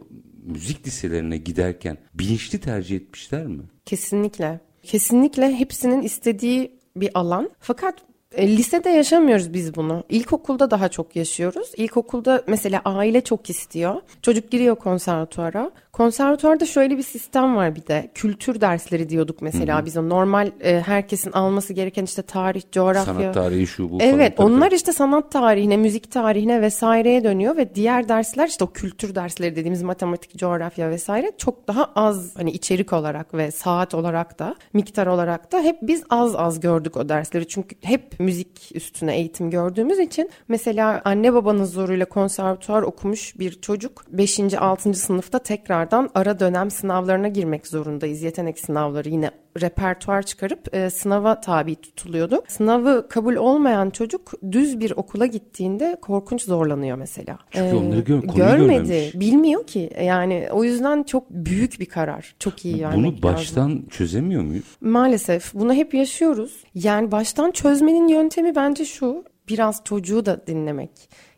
müzik 0.45 0.87
liselerine 0.87 1.37
giderken 1.37 1.97
bilinçli 2.13 2.59
tercih 2.59 2.95
etmişler 2.95 3.45
mi? 3.45 3.63
Kesinlikle. 3.85 4.59
Kesinlikle 4.83 5.55
hepsinin 5.55 6.01
istediği 6.01 6.79
bir 6.95 7.09
alan. 7.13 7.49
Fakat 7.59 8.08
e, 8.35 8.47
lisede 8.47 8.89
yaşamıyoruz 8.89 9.53
biz 9.53 9.75
bunu. 9.75 10.03
İlkokulda 10.09 10.71
daha 10.71 10.89
çok 10.89 11.15
yaşıyoruz. 11.15 11.71
İlkokulda 11.77 12.43
mesela 12.47 12.81
aile 12.85 13.21
çok 13.21 13.49
istiyor. 13.49 13.95
Çocuk 14.21 14.51
giriyor 14.51 14.75
konservatuara. 14.75 15.71
Konservatuarda 15.93 16.65
şöyle 16.65 16.97
bir 16.97 17.03
sistem 17.03 17.55
var 17.55 17.75
bir 17.75 17.87
de. 17.87 18.11
Kültür 18.13 18.61
dersleri 18.61 19.09
diyorduk 19.09 19.41
mesela 19.41 19.85
biz 19.85 19.97
o 19.97 20.09
normal 20.09 20.51
e, 20.61 20.81
herkesin 20.81 21.31
alması 21.31 21.73
gereken 21.73 22.03
işte 22.03 22.21
tarih, 22.21 22.61
coğrafya. 22.71 23.13
Sanat 23.13 23.33
tarihi 23.33 23.67
şu 23.67 23.83
bu 23.91 23.99
falan. 23.99 24.13
Evet 24.13 24.37
Tabii, 24.37 24.47
onlar 24.47 24.67
tabii. 24.67 24.75
işte 24.75 24.93
sanat 24.93 25.31
tarihine, 25.31 25.77
müzik 25.77 26.11
tarihine 26.11 26.61
vesaireye 26.61 27.23
dönüyor 27.23 27.57
ve 27.57 27.75
diğer 27.75 28.09
dersler 28.09 28.47
işte 28.47 28.63
o 28.63 28.71
kültür 28.71 29.15
dersleri 29.15 29.55
dediğimiz 29.55 29.83
matematik, 29.83 30.37
coğrafya 30.37 30.89
vesaire 30.89 31.31
çok 31.37 31.67
daha 31.67 31.91
az 31.95 32.35
hani 32.37 32.51
içerik 32.51 32.93
olarak 32.93 33.33
ve 33.33 33.51
saat 33.51 33.93
olarak 33.93 34.39
da 34.39 34.55
miktar 34.73 35.07
olarak 35.07 35.51
da 35.51 35.59
hep 35.61 35.77
biz 35.81 36.03
az 36.09 36.35
az 36.35 36.59
gördük 36.59 36.97
o 36.97 37.09
dersleri. 37.09 37.47
Çünkü 37.47 37.75
hep 37.81 38.18
müzik 38.19 38.71
üstüne 38.75 39.15
eğitim 39.15 39.49
gördüğümüz 39.49 39.99
için 39.99 40.29
mesela 40.47 41.01
anne 41.05 41.33
babanın 41.33 41.63
zoruyla 41.63 42.05
konservatuar 42.05 42.81
okumuş 42.81 43.39
bir 43.39 43.61
çocuk 43.61 44.05
5. 44.09 44.39
6. 44.39 44.93
sınıfta 44.93 45.39
tekrardan 45.39 46.09
ara 46.15 46.39
dönem 46.39 46.71
sınavlarına 46.71 47.27
girmek 47.27 47.67
zorundayız. 47.67 48.21
Yetenek 48.21 48.59
sınavları 48.59 49.09
yine 49.09 49.31
repertuar 49.61 50.21
çıkarıp 50.23 50.75
e, 50.75 50.89
sınava 50.89 51.41
tabi 51.41 51.75
tutuluyordu. 51.75 52.41
Sınavı 52.47 53.07
kabul 53.09 53.35
olmayan 53.35 53.89
çocuk 53.89 54.31
düz 54.51 54.79
bir 54.79 54.91
okula 54.91 55.25
gittiğinde 55.25 55.97
korkunç 56.01 56.41
zorlanıyor 56.43 56.97
mesela. 56.97 57.37
Çünkü 57.51 57.75
onları 57.75 57.99
gör- 57.99 58.19
görmedi, 58.23 58.35
görmemiş. 58.35 59.15
bilmiyor 59.15 59.67
ki. 59.67 59.89
Yani 60.03 60.47
o 60.51 60.63
yüzden 60.63 61.03
çok 61.03 61.29
büyük 61.29 61.79
bir 61.79 61.85
karar. 61.85 62.35
Çok 62.39 62.65
iyi 62.65 62.83
vermek 62.83 62.97
Bunu 62.97 63.07
lazım. 63.07 63.23
baştan 63.23 63.83
çözemiyor 63.89 64.41
muyuz? 64.43 64.65
Maalesef 64.81 65.53
bunu 65.53 65.73
hep 65.73 65.93
yaşıyoruz. 65.93 66.63
Yani 66.75 67.11
baştan 67.11 67.51
çözmenin 67.51 68.07
yöntemi 68.07 68.55
bence 68.55 68.85
şu. 68.85 69.23
Biraz 69.49 69.81
çocuğu 69.83 70.25
da 70.25 70.47
dinlemek. 70.47 70.91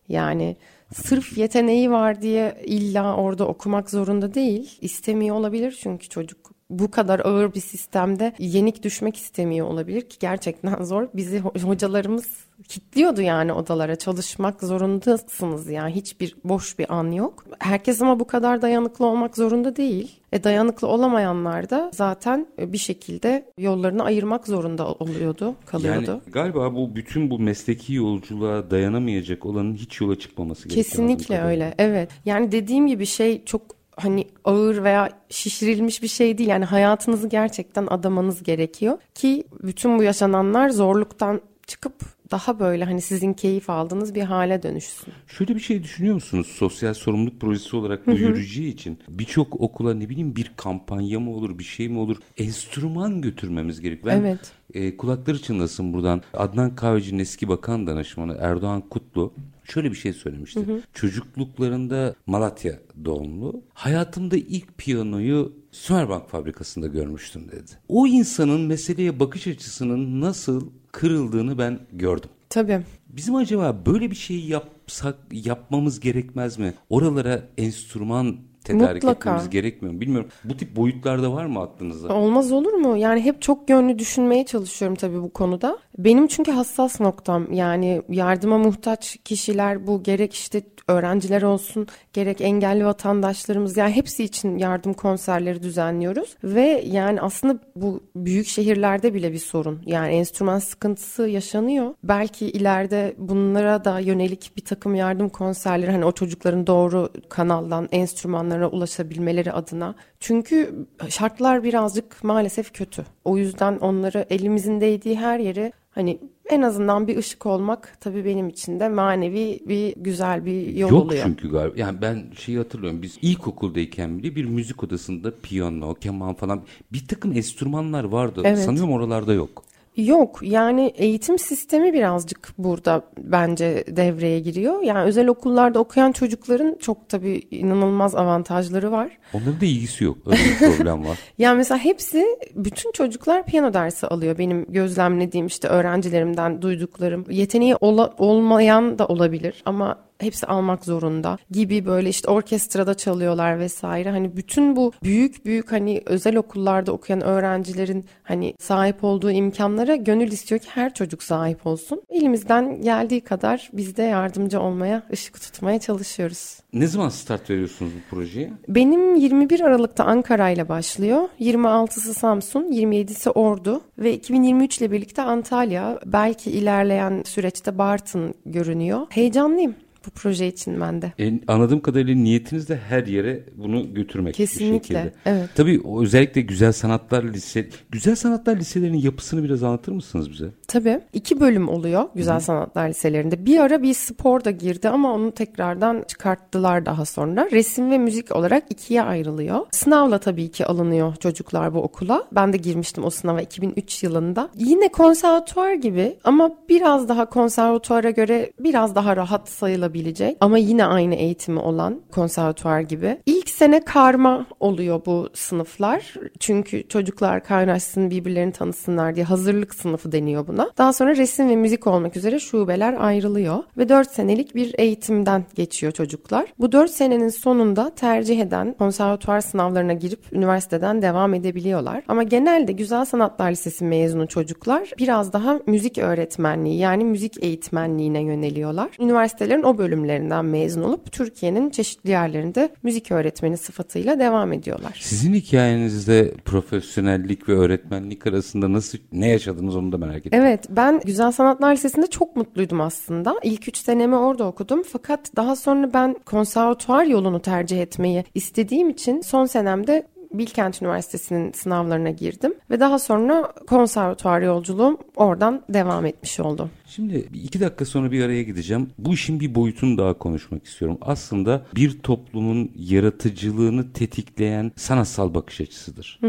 Yani 0.07 0.57
sırf 0.93 1.37
yeteneği 1.37 1.91
var 1.91 2.21
diye 2.21 2.61
illa 2.65 3.15
orada 3.15 3.47
okumak 3.47 3.89
zorunda 3.89 4.33
değil. 4.33 4.77
İstemiyor 4.81 5.35
olabilir 5.35 5.79
çünkü 5.81 6.09
çocuk 6.09 6.51
bu 6.79 6.91
kadar 6.91 7.19
ağır 7.19 7.53
bir 7.53 7.59
sistemde 7.61 8.33
yenik 8.39 8.83
düşmek 8.83 9.17
istemiyor 9.17 9.67
olabilir 9.67 10.01
ki 10.01 10.17
gerçekten 10.19 10.83
zor. 10.83 11.07
Bizi 11.13 11.37
ho- 11.37 11.61
hocalarımız 11.63 12.25
kitliyordu 12.67 13.21
yani 13.21 13.53
odalara 13.53 13.95
çalışmak 13.95 14.63
zorundasınız 14.63 15.69
yani 15.69 15.95
hiçbir 15.95 16.35
boş 16.43 16.79
bir 16.79 16.93
an 16.95 17.11
yok. 17.11 17.45
Herkes 17.59 18.01
ama 18.01 18.19
bu 18.19 18.27
kadar 18.27 18.61
dayanıklı 18.61 19.05
olmak 19.05 19.37
zorunda 19.37 19.75
değil. 19.75 20.11
E 20.31 20.43
dayanıklı 20.43 20.87
olamayanlar 20.87 21.69
da 21.69 21.91
zaten 21.93 22.47
bir 22.57 22.77
şekilde 22.77 23.45
yollarını 23.57 24.03
ayırmak 24.03 24.47
zorunda 24.47 24.87
oluyordu, 24.93 25.55
kalıyordu. 25.65 26.09
Yani 26.11 26.21
galiba 26.31 26.75
bu 26.75 26.95
bütün 26.95 27.29
bu 27.29 27.39
mesleki 27.39 27.93
yolculuğa 27.93 28.71
dayanamayacak 28.71 29.45
olanın 29.45 29.73
hiç 29.75 30.01
yola 30.01 30.19
çıkmaması 30.19 30.69
gerekiyor. 30.69 30.85
Kesinlikle 30.85 31.41
öyle. 31.41 31.75
Evet. 31.77 32.09
Yani 32.25 32.51
dediğim 32.51 32.87
gibi 32.87 33.05
şey 33.05 33.45
çok 33.45 33.80
hani 34.03 34.27
ağır 34.45 34.83
veya 34.83 35.09
şişirilmiş 35.29 36.03
bir 36.03 36.07
şey 36.07 36.37
değil. 36.37 36.49
Yani 36.49 36.65
hayatınızı 36.65 37.29
gerçekten 37.29 37.87
adamanız 37.89 38.43
gerekiyor 38.43 38.97
ki 39.15 39.43
bütün 39.63 39.99
bu 39.99 40.03
yaşananlar 40.03 40.69
zorluktan 40.69 41.41
çıkıp 41.67 41.93
daha 42.31 42.59
böyle 42.59 42.85
hani 42.85 43.01
sizin 43.01 43.33
keyif 43.33 43.69
aldığınız 43.69 44.15
bir 44.15 44.21
hale 44.21 44.63
dönüşsün. 44.63 45.13
Şöyle 45.27 45.55
bir 45.55 45.59
şey 45.59 45.83
düşünüyor 45.83 46.15
musunuz? 46.15 46.47
Sosyal 46.47 46.93
sorumluluk 46.93 47.41
projesi 47.41 47.75
olarak 47.75 48.07
bu 48.07 48.11
yürüyeceği 48.11 48.73
için 48.73 48.99
birçok 49.09 49.61
okula 49.61 49.93
ne 49.93 50.09
bileyim 50.09 50.35
bir 50.35 50.51
kampanya 50.57 51.19
mı 51.19 51.31
olur, 51.31 51.59
bir 51.59 51.63
şey 51.63 51.89
mi 51.89 51.99
olur? 51.99 52.17
Enstrüman 52.37 53.21
götürmemiz 53.21 53.81
gerek. 53.81 54.05
Ben 54.05 54.19
Evet. 54.19 54.51
e, 54.73 54.97
kulakları 54.97 55.41
çınlasın 55.41 55.93
buradan. 55.93 56.21
Adnan 56.33 56.75
Kahveci'nin 56.75 57.19
eski 57.19 57.47
bakan 57.47 57.87
danışmanı 57.87 58.37
Erdoğan 58.39 58.81
Kutlu 58.81 59.33
şöyle 59.63 59.91
bir 59.91 59.95
şey 59.95 60.13
söylemişti. 60.13 60.65
Çocukluklarında 60.93 62.15
Malatya 62.25 62.79
doğumlu. 63.05 63.63
Hayatımda 63.73 64.37
ilk 64.37 64.77
piyanoyu 64.77 65.53
Sümerbank 65.71 66.29
fabrikasında 66.29 66.87
görmüştüm 66.87 67.47
dedi. 67.51 67.71
O 67.87 68.07
insanın 68.07 68.61
meseleye 68.61 69.19
bakış 69.19 69.47
açısının 69.47 70.21
nasıl 70.21 70.69
kırıldığını 70.91 71.57
ben 71.57 71.79
gördüm. 71.91 72.29
Tabii. 72.49 72.81
Bizim 73.09 73.35
acaba 73.35 73.81
böyle 73.85 74.11
bir 74.11 74.15
şey 74.15 74.39
yapsak 74.39 75.15
yapmamız 75.31 75.99
gerekmez 75.99 76.57
mi? 76.59 76.73
Oralara 76.89 77.43
enstrüman 77.57 78.37
tedarik 78.79 79.03
Mutlaka. 79.03 79.29
etmemiz 79.29 79.49
gerekmiyor 79.49 79.93
mu? 79.93 80.01
Bilmiyorum. 80.01 80.29
Bu 80.43 80.57
tip 80.57 80.75
boyutlarda 80.75 81.33
var 81.33 81.45
mı 81.45 81.59
aklınızda? 81.59 82.15
Olmaz 82.15 82.51
olur 82.51 82.73
mu? 82.73 82.97
Yani 82.97 83.21
hep 83.21 83.41
çok 83.41 83.69
yönlü 83.69 83.99
düşünmeye 83.99 84.45
çalışıyorum 84.45 84.95
tabii 84.95 85.21
bu 85.21 85.33
konuda. 85.33 85.77
Benim 85.97 86.27
çünkü 86.27 86.51
hassas 86.51 86.99
noktam 86.99 87.53
yani 87.53 88.01
yardıma 88.09 88.57
muhtaç 88.57 89.17
kişiler 89.25 89.87
bu 89.87 90.03
gerek 90.03 90.33
işte 90.33 90.61
öğrenciler 90.87 91.41
olsun 91.41 91.87
gerek 92.13 92.41
engelli 92.41 92.85
vatandaşlarımız 92.85 93.77
yani 93.77 93.91
hepsi 93.91 94.23
için 94.23 94.57
yardım 94.57 94.93
konserleri 94.93 95.63
düzenliyoruz. 95.63 96.35
Ve 96.43 96.83
yani 96.85 97.21
aslında 97.21 97.59
bu 97.75 98.03
büyük 98.15 98.47
şehirlerde 98.47 99.13
bile 99.13 99.33
bir 99.33 99.39
sorun. 99.39 99.81
Yani 99.85 100.13
enstrüman 100.13 100.59
sıkıntısı 100.59 101.27
yaşanıyor. 101.27 101.93
Belki 102.03 102.45
ileride 102.45 103.15
bunlara 103.17 103.85
da 103.85 103.99
yönelik 103.99 104.51
bir 104.57 104.65
takım 104.65 104.95
yardım 104.95 105.29
konserleri 105.29 105.91
hani 105.91 106.05
o 106.05 106.11
çocukların 106.11 106.67
doğru 106.67 107.09
kanaldan 107.29 107.87
enstrümanlara 107.91 108.67
ulaşabilmeleri 108.67 109.51
adına. 109.51 109.95
Çünkü 110.19 110.87
şartlar 111.09 111.63
birazcık 111.63 112.23
maalesef 112.23 112.73
kötü. 112.73 113.05
O 113.25 113.37
yüzden 113.37 113.77
onları 113.77 114.25
elimizin 114.29 114.81
değdiği 114.81 115.19
her 115.19 115.39
yere 115.39 115.71
hani 115.91 116.19
en 116.49 116.61
azından 116.61 117.07
bir 117.07 117.17
ışık 117.17 117.45
olmak 117.45 117.97
tabii 117.99 118.25
benim 118.25 118.49
için 118.49 118.79
de 118.79 118.89
manevi 118.89 119.59
bir 119.67 119.93
güzel 119.97 120.45
bir 120.45 120.75
yol 120.75 120.89
Yok 120.89 121.03
oluyor. 121.03 121.23
çünkü 121.25 121.51
galiba. 121.51 121.73
Yani 121.77 122.01
ben 122.01 122.23
şeyi 122.37 122.57
hatırlıyorum. 122.57 123.01
Biz 123.01 123.17
ilkokuldayken 123.21 124.17
bile 124.17 124.35
bir 124.35 124.45
müzik 124.45 124.83
odasında 124.83 125.33
piyano, 125.43 125.93
keman 125.93 126.33
falan 126.33 126.61
bir 126.93 127.07
takım 127.07 127.31
enstrümanlar 127.31 128.03
vardı. 128.03 128.41
Evet. 128.45 128.59
Sanıyorum 128.59 128.91
oralarda 128.91 129.33
yok. 129.33 129.63
Yok 129.97 130.39
yani 130.41 130.93
eğitim 130.95 131.39
sistemi 131.39 131.93
birazcık 131.93 132.53
burada 132.57 133.01
bence 133.17 133.83
devreye 133.87 134.39
giriyor. 134.39 134.81
Yani 134.81 135.03
özel 135.03 135.27
okullarda 135.27 135.79
okuyan 135.79 136.11
çocukların 136.11 136.77
çok 136.79 137.09
tabii 137.09 137.41
inanılmaz 137.51 138.15
avantajları 138.15 138.91
var. 138.91 139.17
Onların 139.33 139.61
da 139.61 139.65
ilgisi 139.65 140.03
yok. 140.03 140.17
Öyle 140.25 140.37
bir 140.37 140.57
problem 140.75 141.05
var. 141.05 141.17
Yani 141.37 141.57
mesela 141.57 141.77
hepsi 141.77 142.25
bütün 142.55 142.91
çocuklar 142.91 143.45
piyano 143.45 143.73
dersi 143.73 144.07
alıyor. 144.07 144.37
Benim 144.37 144.65
gözlemlediğim 144.69 145.47
işte 145.47 145.67
öğrencilerimden 145.67 146.61
duyduklarım. 146.61 147.25
Yeteneği 147.29 147.75
ola- 147.75 148.13
olmayan 148.17 148.99
da 148.99 149.07
olabilir 149.07 149.63
ama 149.65 149.99
hepsi 150.21 150.45
almak 150.47 150.85
zorunda 150.85 151.37
gibi 151.51 151.85
böyle 151.85 152.09
işte 152.09 152.31
orkestrada 152.31 152.93
çalıyorlar 152.93 153.59
vesaire. 153.59 154.09
Hani 154.09 154.37
bütün 154.37 154.75
bu 154.75 154.91
büyük 155.03 155.45
büyük 155.45 155.71
hani 155.71 156.01
özel 156.05 156.35
okullarda 156.35 156.91
okuyan 156.91 157.21
öğrencilerin 157.21 158.05
hani 158.23 158.53
sahip 158.59 159.03
olduğu 159.03 159.31
imkanlara 159.31 159.95
gönül 159.95 160.31
istiyor 160.31 160.61
ki 160.61 160.67
her 160.71 160.93
çocuk 160.93 161.23
sahip 161.23 161.67
olsun. 161.67 162.01
Elimizden 162.09 162.81
geldiği 162.81 163.21
kadar 163.21 163.69
biz 163.73 163.97
de 163.97 164.03
yardımcı 164.03 164.61
olmaya, 164.61 165.03
ışık 165.11 165.41
tutmaya 165.41 165.79
çalışıyoruz. 165.79 166.59
Ne 166.73 166.87
zaman 166.87 167.09
start 167.09 167.49
veriyorsunuz 167.49 167.91
bu 167.93 168.15
projeye? 168.15 168.53
Benim 168.67 169.15
21 169.15 169.59
Aralık'ta 169.59 170.03
Ankara 170.03 170.49
ile 170.49 170.69
başlıyor. 170.69 171.29
26'sı 171.39 172.13
Samsun, 172.13 172.71
27'si 172.71 173.29
Ordu 173.29 173.81
ve 173.97 174.13
2023 174.13 174.77
ile 174.77 174.91
birlikte 174.91 175.21
Antalya. 175.21 175.99
Belki 176.05 176.51
ilerleyen 176.51 177.23
süreçte 177.25 177.77
Bartın 177.77 178.33
görünüyor. 178.45 179.07
Heyecanlıyım 179.09 179.75
bu 180.05 180.09
proje 180.09 180.47
için 180.47 180.81
ben 180.81 181.01
de. 181.01 181.13
E, 181.19 181.33
anladığım 181.47 181.79
kadarıyla 181.81 182.15
niyetiniz 182.15 182.69
de 182.69 182.77
her 182.89 183.05
yere 183.07 183.43
bunu 183.57 183.93
götürmek 183.93 184.33
bir 184.33 184.37
Kesinlikle, 184.37 184.77
şekilde. 184.95 185.13
evet. 185.25 185.49
Tabii 185.55 185.81
özellikle 186.01 186.41
Güzel 186.41 186.71
Sanatlar 186.71 187.23
Lise, 187.23 187.69
Güzel 187.89 188.15
Sanatlar 188.15 188.55
Liselerinin 188.55 188.97
yapısını 188.97 189.43
biraz 189.43 189.63
anlatır 189.63 189.91
mısınız 189.91 190.31
bize? 190.31 190.45
Tabii. 190.67 190.99
iki 191.13 191.39
bölüm 191.39 191.69
oluyor 191.69 192.03
Güzel 192.15 192.39
Sanatlar 192.39 192.89
Liselerinde. 192.89 193.45
Bir 193.45 193.59
ara 193.59 193.83
bir 193.83 193.93
spor 193.93 194.43
da 194.43 194.51
girdi 194.51 194.89
ama 194.89 195.13
onu 195.13 195.31
tekrardan 195.31 196.03
çıkarttılar 196.07 196.85
daha 196.85 197.05
sonra. 197.05 197.47
Resim 197.51 197.91
ve 197.91 197.97
müzik 197.97 198.35
olarak 198.35 198.63
ikiye 198.69 199.01
ayrılıyor. 199.01 199.59
Sınavla 199.71 200.17
tabii 200.17 200.51
ki 200.51 200.65
alınıyor 200.65 201.15
çocuklar 201.15 201.73
bu 201.73 201.81
okula. 201.81 202.23
Ben 202.31 202.53
de 202.53 202.57
girmiştim 202.57 203.03
o 203.03 203.09
sınava 203.09 203.41
2003 203.41 204.03
yılında. 204.03 204.49
Yine 204.57 204.87
konservatuar 204.91 205.73
gibi 205.73 206.17
ama 206.23 206.51
biraz 206.69 207.09
daha 207.09 207.25
konservatuara 207.29 208.09
göre 208.09 208.51
biraz 208.59 208.95
daha 208.95 209.15
rahat 209.15 209.49
sayılabilecek 209.91 210.37
ama 210.41 210.57
yine 210.57 210.85
aynı 210.85 211.15
eğitimi 211.15 211.59
olan 211.59 212.01
konservatuar 212.11 212.79
gibi. 212.79 213.17
İlk 213.25 213.49
sene 213.49 213.85
karma 213.85 214.45
oluyor 214.59 215.01
bu 215.05 215.29
sınıflar. 215.33 216.13
Çünkü 216.39 216.87
çocuklar 216.87 217.43
kaynaşsın 217.43 218.09
birbirlerini 218.09 218.51
tanısınlar 218.51 219.15
diye 219.15 219.25
hazırlık 219.25 219.75
sınıfı 219.75 220.11
deniyor 220.11 220.47
buna. 220.47 220.69
Daha 220.77 220.93
sonra 220.93 221.15
resim 221.15 221.49
ve 221.49 221.55
müzik 221.55 221.87
olmak 221.87 222.17
üzere 222.17 222.39
şubeler 222.39 222.95
ayrılıyor 222.99 223.63
ve 223.77 223.89
4 223.89 224.11
senelik 224.11 224.55
bir 224.55 224.75
eğitimden 224.77 225.45
geçiyor 225.55 225.91
çocuklar. 225.91 226.53
Bu 226.59 226.71
4 226.71 226.91
senenin 226.91 227.29
sonunda 227.29 227.95
tercih 227.95 228.39
eden 228.39 228.73
konservatuar 228.73 229.41
sınavlarına 229.41 229.93
girip 229.93 230.19
üniversiteden 230.33 231.01
devam 231.01 231.33
edebiliyorlar. 231.33 232.03
Ama 232.07 232.23
genelde 232.23 232.71
Güzel 232.71 233.05
Sanatlar 233.05 233.51
Lisesi 233.51 233.85
mezunu 233.85 234.27
çocuklar 234.27 234.91
biraz 234.97 235.33
daha 235.33 235.59
müzik 235.67 235.97
öğretmenliği 235.97 236.77
yani 236.77 237.05
müzik 237.05 237.43
eğitmenliğine 237.43 238.23
yöneliyorlar. 238.23 238.89
Üniversitelerin 238.99 239.63
o 239.63 239.77
bölümlerinden 239.81 240.45
mezun 240.45 240.83
olup 240.83 241.11
Türkiye'nin 241.11 241.69
çeşitli 241.69 242.09
yerlerinde 242.09 242.69
müzik 242.83 243.11
öğretmeni 243.11 243.57
sıfatıyla 243.57 244.19
devam 244.19 244.53
ediyorlar. 244.53 244.97
Sizin 245.01 245.33
hikayenizde 245.33 246.33
profesyonellik 246.45 247.49
ve 247.49 247.53
öğretmenlik 247.53 248.27
arasında 248.27 248.73
nasıl 248.73 248.97
ne 249.11 249.29
yaşadınız 249.29 249.75
onu 249.75 249.91
da 249.91 249.97
merak 249.97 250.25
ettim. 250.25 250.39
Evet 250.41 250.65
ben 250.69 251.01
Güzel 251.05 251.31
Sanatlar 251.31 251.73
Lisesi'nde 251.73 252.07
çok 252.07 252.35
mutluydum 252.35 252.81
aslında. 252.81 253.35
İlk 253.43 253.67
üç 253.67 253.77
senemi 253.77 254.15
orada 254.15 254.43
okudum 254.43 254.83
fakat 254.83 255.35
daha 255.35 255.55
sonra 255.55 255.93
ben 255.93 256.15
konservatuar 256.25 257.05
yolunu 257.05 257.41
tercih 257.41 257.81
etmeyi 257.81 258.23
istediğim 258.35 258.89
için 258.89 259.21
son 259.21 259.45
senemde 259.45 260.07
Bilkent 260.33 260.81
Üniversitesi'nin 260.81 261.51
sınavlarına 261.51 262.09
girdim 262.09 262.53
ve 262.69 262.79
daha 262.79 262.99
sonra 262.99 263.53
konservatuar 263.67 264.41
yolculuğum 264.41 264.97
oradan 265.15 265.61
devam 265.69 266.05
etmiş 266.05 266.39
oldu. 266.39 266.69
Şimdi 266.85 267.29
iki 267.33 267.59
dakika 267.59 267.85
sonra 267.85 268.11
bir 268.11 268.23
araya 268.23 268.43
gideceğim. 268.43 268.89
Bu 268.97 269.13
işin 269.13 269.39
bir 269.39 269.55
boyutunu 269.55 269.97
daha 269.97 270.13
konuşmak 270.13 270.65
istiyorum. 270.65 270.97
Aslında 271.01 271.65
bir 271.75 271.99
toplumun 271.99 272.71
yaratıcılığını 272.75 273.93
tetikleyen 273.93 274.71
sanatsal 274.75 275.33
bakış 275.33 275.61
açısıdır. 275.61 276.19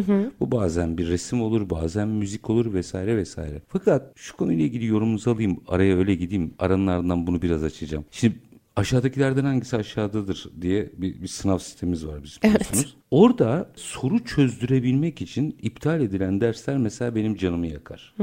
Bu 0.41 0.53
bazen 0.53 0.99
bir 0.99 1.09
resim 1.09 1.43
olur, 1.43 1.71
bazen 1.71 2.09
müzik 2.09 2.51
olur 2.51 2.75
vesaire 2.75 3.17
vesaire. 3.17 3.63
Fakat 3.69 4.13
şu 4.17 4.37
konuyla 4.37 4.65
ilgili 4.65 4.87
yorumunuzu 4.87 5.31
alayım, 5.31 5.61
araya 5.69 5.97
öyle 5.97 6.15
gideyim. 6.15 6.55
Aranın 6.59 6.87
ardından 6.87 7.27
bunu 7.27 7.43
biraz 7.43 7.65
açacağım. 7.65 8.05
Şimdi 8.11 8.35
aşağıdakilerden 8.77 9.45
hangisi 9.45 9.77
aşağıdadır 9.77 10.47
diye 10.61 10.93
bir, 10.97 11.23
bir 11.23 11.29
sınav 11.29 11.59
sistemimiz 11.59 12.07
var 12.07 12.23
bizim 12.23 12.43
biliyorsunuz. 12.43 12.97
Orada 13.11 13.71
soru 13.77 14.25
çözdürebilmek 14.25 15.23
için 15.23 15.57
iptal 15.63 16.01
edilen 16.01 16.41
dersler 16.41 16.77
mesela 16.77 17.15
benim 17.15 17.37
canımı 17.37 17.67
yakar. 17.67 18.15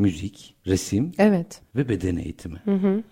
Müzik, 0.00 0.54
resim 0.66 1.12
Evet. 1.18 1.60
ve 1.76 1.88
beden 1.88 2.16
eğitimi. 2.16 2.58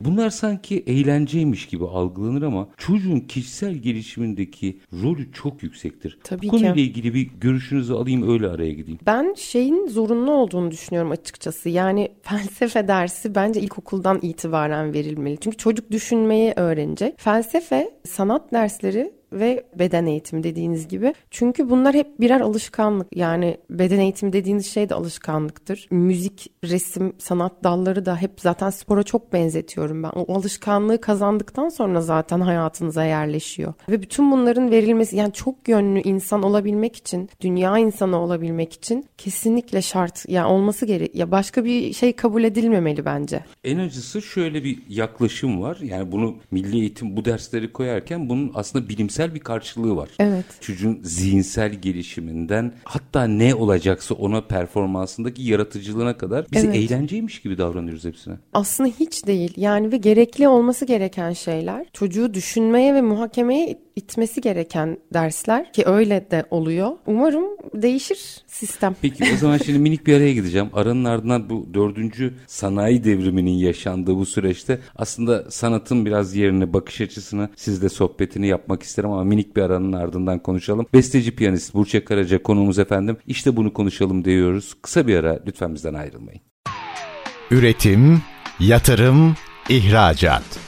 Bunlar 0.00 0.30
sanki 0.30 0.84
eğlenceymiş 0.86 1.66
gibi 1.66 1.84
algılanır 1.86 2.42
ama 2.42 2.68
çocuğun 2.76 3.20
kişisel 3.20 3.74
gelişimindeki 3.74 4.78
rolü 5.02 5.32
çok 5.32 5.62
yüksektir. 5.62 6.18
Tabii 6.24 6.38
Bu 6.38 6.42
ki. 6.42 6.48
konuyla 6.48 6.74
ilgili 6.82 7.14
bir 7.14 7.30
görüşünüzü 7.40 7.92
alayım 7.92 8.30
öyle 8.32 8.48
araya 8.48 8.72
gideyim. 8.72 9.00
Ben 9.06 9.34
şeyin 9.36 9.86
zorunlu 9.86 10.30
olduğunu 10.32 10.70
düşünüyorum 10.70 11.10
açıkçası. 11.10 11.68
Yani 11.68 12.08
felsefe 12.22 12.88
dersi 12.88 13.34
bence 13.34 13.60
ilkokuldan 13.60 14.18
itibaren 14.22 14.94
verilmeli. 14.94 15.38
Çünkü 15.40 15.56
çocuk 15.56 15.90
düşünmeyi 15.90 16.52
öğrenecek. 16.56 17.14
Felsefe, 17.20 17.90
sanat 18.04 18.52
dersleri 18.52 19.12
ve 19.32 19.64
beden 19.78 20.06
eğitimi 20.06 20.42
dediğiniz 20.42 20.88
gibi. 20.88 21.14
Çünkü 21.30 21.70
bunlar 21.70 21.94
hep 21.94 22.20
birer 22.20 22.40
alışkanlık. 22.40 23.16
Yani 23.16 23.56
beden 23.70 23.98
eğitimi 23.98 24.32
dediğiniz 24.32 24.66
şey 24.66 24.88
de 24.88 24.94
alışkanlıktır. 24.94 25.88
Müzik, 25.90 26.52
resim, 26.64 27.12
sanat 27.18 27.64
dalları 27.64 28.06
da 28.06 28.16
hep 28.16 28.32
zaten 28.36 28.70
spora 28.70 29.02
çok 29.02 29.32
benzetiyorum 29.32 30.02
ben. 30.02 30.08
O 30.08 30.34
alışkanlığı 30.34 31.00
kazandıktan 31.00 31.68
sonra 31.68 32.00
zaten 32.00 32.40
hayatınıza 32.40 33.04
yerleşiyor. 33.04 33.74
Ve 33.88 34.02
bütün 34.02 34.30
bunların 34.30 34.70
verilmesi 34.70 35.16
yani 35.16 35.32
çok 35.32 35.68
yönlü 35.68 36.00
insan 36.00 36.42
olabilmek 36.42 36.96
için, 36.96 37.30
dünya 37.40 37.78
insanı 37.78 38.20
olabilmek 38.20 38.72
için 38.72 39.06
kesinlikle 39.18 39.82
şart. 39.82 40.28
Yani 40.28 40.46
olması 40.46 40.86
gerek. 40.86 41.14
Ya 41.14 41.30
başka 41.30 41.64
bir 41.64 41.92
şey 41.92 42.12
kabul 42.12 42.44
edilmemeli 42.44 43.04
bence. 43.04 43.44
En 43.64 43.78
acısı 43.78 44.22
şöyle 44.22 44.64
bir 44.64 44.78
yaklaşım 44.88 45.62
var. 45.62 45.78
Yani 45.82 46.12
bunu 46.12 46.36
milli 46.50 46.78
eğitim 46.80 47.16
bu 47.16 47.24
dersleri 47.24 47.72
koyarken 47.72 48.28
bunun 48.28 48.52
aslında 48.54 48.88
bilimsel 48.88 49.17
bir 49.34 49.40
karşılığı 49.40 49.96
var. 49.96 50.08
Evet. 50.18 50.44
Çocuğun 50.60 51.00
zihinsel 51.02 51.72
gelişiminden 51.72 52.72
hatta 52.84 53.24
ne 53.24 53.54
olacaksa 53.54 54.14
ona 54.14 54.40
performansındaki 54.40 55.42
yaratıcılığına 55.42 56.16
kadar 56.16 56.46
biz 56.52 56.64
Evet. 56.64 56.76
eğlenceymiş 56.76 57.42
gibi 57.42 57.58
davranıyoruz 57.58 58.04
hepsine. 58.04 58.34
Aslında 58.52 58.90
hiç 59.00 59.26
değil. 59.26 59.52
Yani 59.56 59.92
ve 59.92 59.96
gerekli 59.96 60.48
olması 60.48 60.84
gereken 60.84 61.32
şeyler. 61.32 61.86
Çocuğu 61.92 62.34
düşünmeye 62.34 62.94
ve 62.94 63.02
muhakemeye 63.02 63.78
itmesi 63.98 64.40
gereken 64.40 64.98
dersler 65.14 65.72
ki 65.72 65.82
öyle 65.86 66.30
de 66.30 66.44
oluyor. 66.50 66.90
Umarım 67.06 67.44
değişir 67.74 68.42
sistem. 68.46 68.96
Peki 69.02 69.24
o 69.34 69.36
zaman 69.36 69.58
şimdi 69.58 69.78
minik 69.78 70.06
bir 70.06 70.16
araya 70.16 70.32
gideceğim. 70.32 70.68
Aranın 70.72 71.04
ardından 71.04 71.50
bu 71.50 71.74
dördüncü 71.74 72.34
sanayi 72.46 73.04
devriminin 73.04 73.50
yaşandığı 73.50 74.16
bu 74.16 74.26
süreçte 74.26 74.78
aslında 74.96 75.50
sanatın 75.50 76.06
biraz 76.06 76.34
yerini, 76.34 76.72
bakış 76.72 77.00
açısını 77.00 77.48
sizle 77.56 77.88
sohbetini 77.88 78.46
yapmak 78.46 78.82
isterim 78.82 79.10
ama 79.10 79.24
minik 79.24 79.56
bir 79.56 79.62
aranın 79.62 79.92
ardından 79.92 80.38
konuşalım. 80.38 80.86
Besteci 80.94 81.36
piyanist 81.36 81.74
Burçak 81.74 82.06
Karaca 82.06 82.42
konuğumuz 82.42 82.78
efendim. 82.78 83.16
İşte 83.26 83.56
bunu 83.56 83.72
konuşalım 83.72 84.24
diyoruz. 84.24 84.74
Kısa 84.82 85.06
bir 85.06 85.16
ara 85.16 85.38
lütfen 85.46 85.74
bizden 85.74 85.94
ayrılmayın. 85.94 86.40
Üretim, 87.50 88.22
yatırım, 88.60 89.36
ihracat. 89.68 90.67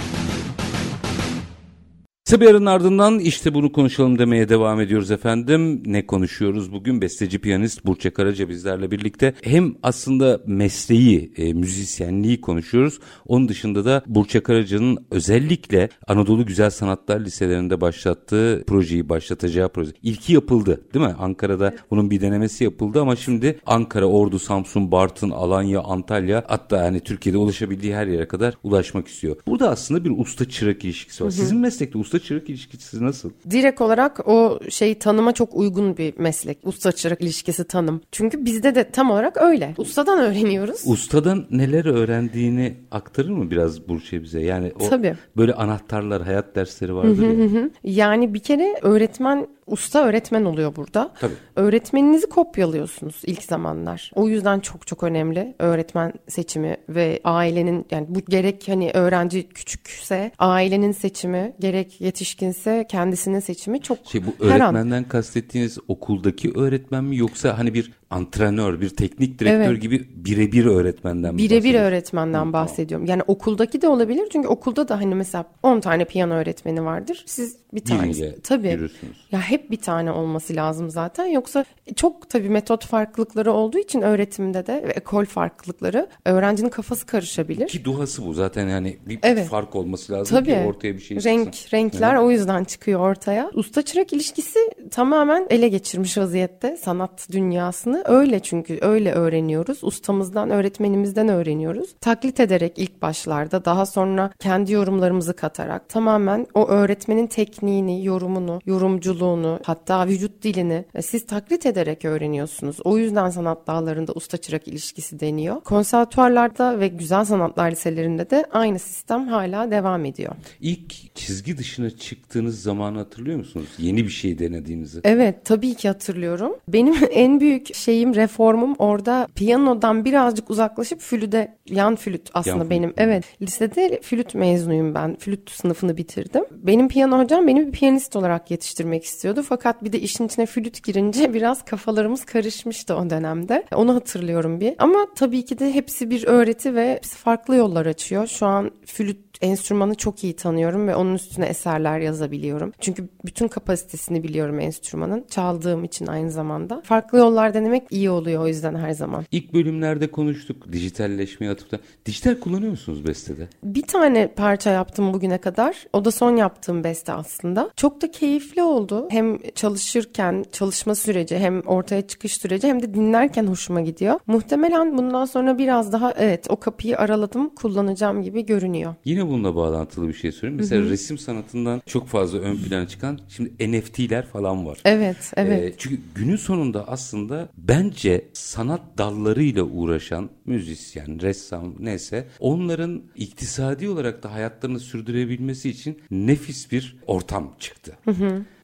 Kısa 2.31 2.41
bir 2.41 2.47
aranın 2.47 2.65
ardından 2.65 3.19
işte 3.19 3.53
bunu 3.53 3.71
konuşalım 3.71 4.19
demeye 4.19 4.49
devam 4.49 4.81
ediyoruz 4.81 5.11
efendim. 5.11 5.83
Ne 5.85 6.05
konuşuyoruz 6.05 6.71
bugün? 6.73 7.01
Besteci 7.01 7.39
piyanist 7.39 7.85
Burçe 7.85 8.09
Karaca 8.09 8.49
bizlerle 8.49 8.91
birlikte. 8.91 9.33
Hem 9.41 9.75
aslında 9.83 10.41
mesleği, 10.45 11.33
e, 11.37 11.53
müzisyenliği 11.53 12.41
konuşuyoruz. 12.41 12.99
Onun 13.27 13.49
dışında 13.49 13.85
da 13.85 14.03
Burçe 14.07 14.39
Karaca'nın 14.39 15.05
özellikle 15.11 15.89
Anadolu 16.07 16.45
Güzel 16.45 16.69
Sanatlar 16.69 17.19
Liselerinde 17.19 17.81
başlattığı 17.81 18.63
projeyi, 18.67 19.09
başlatacağı 19.09 19.69
proje. 19.69 19.91
İlki 20.03 20.33
yapıldı 20.33 20.81
değil 20.93 21.05
mi? 21.05 21.15
Ankara'da 21.19 21.75
bunun 21.91 22.11
bir 22.11 22.21
denemesi 22.21 22.63
yapıldı 22.63 23.01
ama 23.01 23.15
şimdi 23.15 23.59
Ankara, 23.65 24.05
Ordu, 24.05 24.39
Samsun, 24.39 24.91
Bartın, 24.91 25.29
Alanya, 25.29 25.81
Antalya 25.81 26.43
hatta 26.47 26.77
yani 26.77 26.99
Türkiye'de 26.99 27.37
ulaşabildiği 27.37 27.95
her 27.95 28.07
yere 28.07 28.27
kadar 28.27 28.53
ulaşmak 28.63 29.07
istiyor. 29.07 29.35
Burada 29.47 29.69
aslında 29.69 30.05
bir 30.05 30.13
usta 30.17 30.49
çırak 30.49 30.85
ilişkisi 30.85 31.25
var. 31.25 31.31
Sizin 31.31 31.57
meslekte 31.57 31.97
usta 31.97 32.20
çırak 32.21 32.49
ilişkisi 32.49 33.05
nasıl? 33.05 33.29
Direkt 33.49 33.81
olarak 33.81 34.27
o 34.27 34.59
şey 34.69 34.99
tanıma 34.99 35.31
çok 35.31 35.55
uygun 35.55 35.97
bir 35.97 36.19
meslek. 36.19 36.57
Usta 36.63 36.91
çırak 36.91 37.21
ilişkisi 37.21 37.63
tanım. 37.63 38.01
Çünkü 38.11 38.45
bizde 38.45 38.75
de 38.75 38.89
tam 38.91 39.11
olarak 39.11 39.37
öyle. 39.37 39.73
Ustadan 39.77 40.19
öğreniyoruz. 40.19 40.81
Ustadan 40.85 41.45
neler 41.51 41.85
öğrendiğini 41.85 42.77
aktarır 42.91 43.29
mı 43.29 43.51
biraz 43.51 43.87
Burçe 43.87 44.23
bize? 44.23 44.41
Yani 44.41 44.71
o 44.79 44.89
Tabii. 44.89 45.15
böyle 45.37 45.53
anahtarlar, 45.53 46.23
hayat 46.23 46.55
dersleri 46.55 46.95
vardır 46.95 47.27
ya. 47.27 47.69
Yani 47.83 48.33
bir 48.33 48.39
kere 48.39 48.79
öğretmen 48.81 49.47
usta 49.71 50.03
öğretmen 50.05 50.45
oluyor 50.45 50.75
burada. 50.75 51.11
Tabii. 51.19 51.33
Öğretmeninizi 51.55 52.29
kopyalıyorsunuz 52.29 53.21
ilk 53.25 53.43
zamanlar. 53.43 54.11
O 54.15 54.27
yüzden 54.27 54.59
çok 54.59 54.87
çok 54.87 55.03
önemli 55.03 55.55
öğretmen 55.59 56.13
seçimi 56.27 56.77
ve 56.89 57.19
ailenin 57.23 57.85
yani 57.91 58.05
bu 58.09 58.19
gerek 58.29 58.63
hani 58.67 58.91
öğrenci 58.93 59.49
küçükse 59.49 60.31
ailenin 60.39 60.91
seçimi 60.91 61.53
gerek 61.59 62.01
yetişkinse 62.01 62.85
kendisinin 62.89 63.39
seçimi 63.39 63.81
çok 63.81 63.97
Şey 64.05 64.21
bu 64.25 64.45
her 64.49 64.59
an. 64.59 64.75
öğretmenden 64.75 65.03
kastettiğiniz 65.03 65.77
okuldaki 65.87 66.51
öğretmen 66.55 67.03
mi 67.03 67.17
yoksa 67.17 67.57
hani 67.57 67.73
bir 67.73 67.91
antrenör, 68.11 68.81
bir 68.81 68.89
teknik 68.89 69.39
direktör 69.39 69.61
Evet. 69.61 69.81
gibi 69.81 70.07
birebir 70.15 70.65
öğretmenden 70.65 71.37
Birebir 71.37 71.75
öğretmenden 71.75 72.53
bahsediyorum. 72.53 73.05
Yani 73.07 73.21
okuldaki 73.27 73.81
de 73.81 73.87
olabilir 73.87 74.27
çünkü 74.31 74.47
okulda 74.47 74.87
da 74.87 74.97
hani 74.99 75.15
mesela 75.15 75.45
10 75.63 75.79
tane 75.79 76.05
piyano 76.05 76.33
öğretmeni 76.33 76.85
vardır. 76.85 77.23
Siz 77.27 77.57
bir. 77.73 77.81
Biriyle 77.85 78.35
Tabii. 78.43 78.67
yürürsünüz. 78.69 79.17
Ya 79.31 79.41
hep 79.41 79.71
bir 79.71 79.77
tane 79.81 80.11
olması 80.11 80.55
lazım 80.55 80.89
zaten. 80.89 81.25
Yoksa 81.25 81.65
çok 81.95 82.29
tabii 82.29 82.49
metot 82.49 82.85
farklılıkları 82.85 83.51
olduğu 83.51 83.77
için 83.79 84.01
öğretimde 84.01 84.67
de 84.67 84.83
ve 84.87 84.91
ekol 84.91 85.25
farklılıkları 85.25 86.07
öğrencinin 86.25 86.69
kafası 86.69 87.05
karışabilir. 87.05 87.67
Ki 87.67 87.85
duhası 87.85 88.25
bu 88.25 88.33
zaten 88.33 88.67
yani 88.67 88.97
bir 89.07 89.19
Evet. 89.23 89.47
fark 89.47 89.75
olması 89.75 90.13
lazım 90.13 90.37
Tabii. 90.37 90.49
ki 90.49 90.57
ortaya 90.67 90.93
bir 90.93 90.99
şey 90.99 91.23
Renk, 91.23 91.53
çıksın. 91.53 91.77
renkler 91.77 92.15
o 92.15 92.31
yüzden 92.31 92.63
çıkıyor 92.63 92.99
ortaya. 92.99 93.51
Usta 93.53 93.81
çırak 93.81 94.13
ilişkisi 94.13 94.59
tamamen 94.91 95.47
ele 95.49 95.67
geçirmiş 95.67 96.17
vaziyette 96.17 96.77
sanat 96.77 97.27
dünyasını. 97.31 98.00
Öyle 98.05 98.39
çünkü 98.39 98.77
öyle 98.81 99.11
öğreniyoruz. 99.11 99.83
Ustamızdan, 99.83 100.49
öğretmenimizden 100.49 101.27
öğreniyoruz. 101.27 101.95
Taklit 102.01 102.39
ederek 102.39 102.73
ilk 102.77 103.01
başlarda 103.01 103.65
daha 103.65 103.85
sonra 103.85 104.31
kendi 104.39 104.73
yorumlarımızı 104.73 105.35
katarak 105.35 105.89
tamamen 105.89 106.47
o 106.53 106.67
öğretmenin 106.67 107.27
tekniğini, 107.27 108.05
yorumunu, 108.05 108.61
yorumculuğunu 108.65 109.59
hatta 109.63 110.07
vücut 110.07 110.43
dilini 110.43 110.85
e, 110.95 111.01
siz 111.01 111.25
taklit 111.25 111.65
ederek 111.65 112.05
öğreniyorsunuz. 112.05 112.77
O 112.83 112.97
yüzden 112.97 113.29
sanat 113.29 113.67
dallarında 113.67 114.13
usta 114.13 114.37
çırak 114.37 114.67
ilişkisi 114.67 115.19
deniyor. 115.19 115.61
Konservatuarlarda 115.61 116.79
ve 116.79 116.87
güzel 116.87 117.25
sanatlar 117.25 117.71
liselerinde 117.71 118.29
de 118.29 118.45
aynı 118.51 118.79
sistem 118.79 119.27
hala 119.27 119.71
devam 119.71 120.05
ediyor. 120.05 120.35
İlk 120.61 121.15
çizgi 121.15 121.57
dışına 121.57 121.89
çıktığınız 121.89 122.61
zamanı 122.61 122.97
hatırlıyor 122.97 123.37
musunuz? 123.37 123.67
Yeni 123.77 124.03
bir 124.03 124.09
şey 124.09 124.39
denediğinizi. 124.39 125.01
Evet 125.03 125.45
tabii 125.45 125.73
ki 125.73 125.87
hatırlıyorum. 125.87 126.55
Benim 126.67 126.95
en 127.11 127.39
büyük 127.39 127.75
şeyim 127.91 128.15
reformum 128.15 128.75
orada 128.79 129.27
piyanodan 129.35 130.05
birazcık 130.05 130.49
uzaklaşıp 130.49 130.99
flüde 131.01 131.57
yan 131.69 131.95
flüt 131.95 132.29
aslında 132.33 132.55
Yan 132.57 132.63
flüt. 132.63 132.69
benim. 132.71 132.93
Evet 132.97 133.23
lisede 133.41 133.99
flüt 134.03 134.35
mezunuyum 134.35 134.95
ben. 134.95 135.15
Flüt 135.15 135.51
sınıfını 135.51 135.97
bitirdim. 135.97 136.43
Benim 136.51 136.87
piyano 136.87 137.19
hocam 137.19 137.47
beni 137.47 137.67
bir 137.67 137.71
piyanist 137.71 138.15
olarak 138.15 138.51
yetiştirmek 138.51 139.03
istiyordu. 139.03 139.43
Fakat 139.49 139.83
bir 139.83 139.93
de 139.93 139.99
işin 139.99 140.25
içine 140.25 140.45
flüt 140.45 140.83
girince 140.83 141.33
biraz 141.33 141.65
kafalarımız 141.65 142.25
karışmıştı 142.25 142.95
o 142.95 143.09
dönemde. 143.09 143.63
Onu 143.75 143.95
hatırlıyorum 143.95 144.59
bir. 144.59 144.75
Ama 144.79 145.07
tabii 145.15 145.45
ki 145.45 145.59
de 145.59 145.73
hepsi 145.73 146.09
bir 146.09 146.27
öğreti 146.27 146.75
ve 146.75 146.93
hepsi 146.95 147.15
farklı 147.17 147.55
yollar 147.55 147.85
açıyor. 147.85 148.27
Şu 148.27 148.45
an 148.45 148.71
flüt 148.85 149.30
enstrümanı 149.41 149.95
çok 149.95 150.23
iyi 150.23 150.35
tanıyorum 150.35 150.87
ve 150.87 150.95
onun 150.95 151.13
üstüne 151.13 151.45
eserler 151.45 151.99
yazabiliyorum. 151.99 152.73
Çünkü 152.79 153.07
bütün 153.25 153.47
kapasitesini 153.47 154.23
biliyorum 154.23 154.59
enstrümanın. 154.59 155.25
Çaldığım 155.29 155.83
için 155.83 156.07
aynı 156.07 156.31
zamanda. 156.31 156.81
Farklı 156.85 157.17
yollar 157.17 157.53
denemek 157.53 157.83
iyi 157.89 158.09
oluyor 158.09 158.43
o 158.43 158.47
yüzden 158.47 158.75
her 158.75 158.91
zaman. 158.91 159.25
İlk 159.31 159.53
bölümlerde 159.53 160.11
konuştuk 160.11 160.71
dijitalleşmeye 160.71 161.51
atıp 161.51 161.71
da. 161.71 161.79
Dijital 162.05 162.39
kullanıyor 162.39 162.71
musunuz 162.71 163.07
bestede? 163.07 163.47
Bir 163.63 163.81
tane 163.81 164.27
parça 164.27 164.69
yaptım 164.69 165.13
bugüne 165.13 165.37
kadar. 165.37 165.85
O 165.93 166.05
da 166.05 166.11
son 166.11 166.35
yaptığım 166.35 166.83
beste 166.83 167.13
aslında. 167.13 167.71
Çok 167.75 168.01
da 168.01 168.11
keyifli 168.11 168.63
oldu. 168.63 169.07
Hem 169.11 169.37
çalışırken 169.55 170.45
çalışma 170.51 170.95
süreci 170.95 171.37
hem 171.37 171.61
ortaya 171.61 172.07
çıkış 172.07 172.37
süreci 172.37 172.67
hem 172.67 172.81
de 172.81 172.93
dinlerken 172.93 173.47
hoşuma 173.47 173.81
gidiyor. 173.81 174.19
Muhtemelen 174.27 174.97
bundan 174.97 175.25
sonra 175.25 175.57
biraz 175.57 175.91
daha 175.91 176.13
evet 176.17 176.47
o 176.49 176.55
kapıyı 176.55 176.97
araladım 176.97 177.49
kullanacağım 177.49 178.21
gibi 178.21 178.45
görünüyor. 178.45 178.95
Yine 179.05 179.27
bununla 179.31 179.55
bağlantılı 179.55 180.07
bir 180.07 180.13
şey 180.13 180.31
söyleyeyim. 180.31 180.57
Mesela 180.57 180.89
resim 180.89 181.17
sanatından 181.17 181.81
çok 181.85 182.07
fazla 182.07 182.39
ön 182.39 182.57
plana 182.57 182.87
çıkan 182.87 183.19
şimdi 183.29 183.71
NFT'ler 183.71 184.25
falan 184.25 184.65
var. 184.65 184.79
Evet, 184.85 185.31
evet. 185.35 185.73
Ee, 185.73 185.75
çünkü 185.77 185.99
günün 186.15 186.35
sonunda 186.35 186.87
aslında 186.87 187.49
bence 187.57 188.25
sanat 188.33 188.81
dallarıyla 188.97 189.63
uğraşan 189.63 190.29
müzisyen, 190.51 191.21
ressam 191.21 191.73
neyse 191.79 192.27
onların 192.39 193.01
iktisadi 193.15 193.89
olarak 193.89 194.23
da 194.23 194.31
hayatlarını 194.33 194.79
sürdürebilmesi 194.79 195.69
için 195.69 195.99
nefis 196.11 196.71
bir 196.71 196.95
ortam 197.07 197.53
çıktı. 197.59 197.97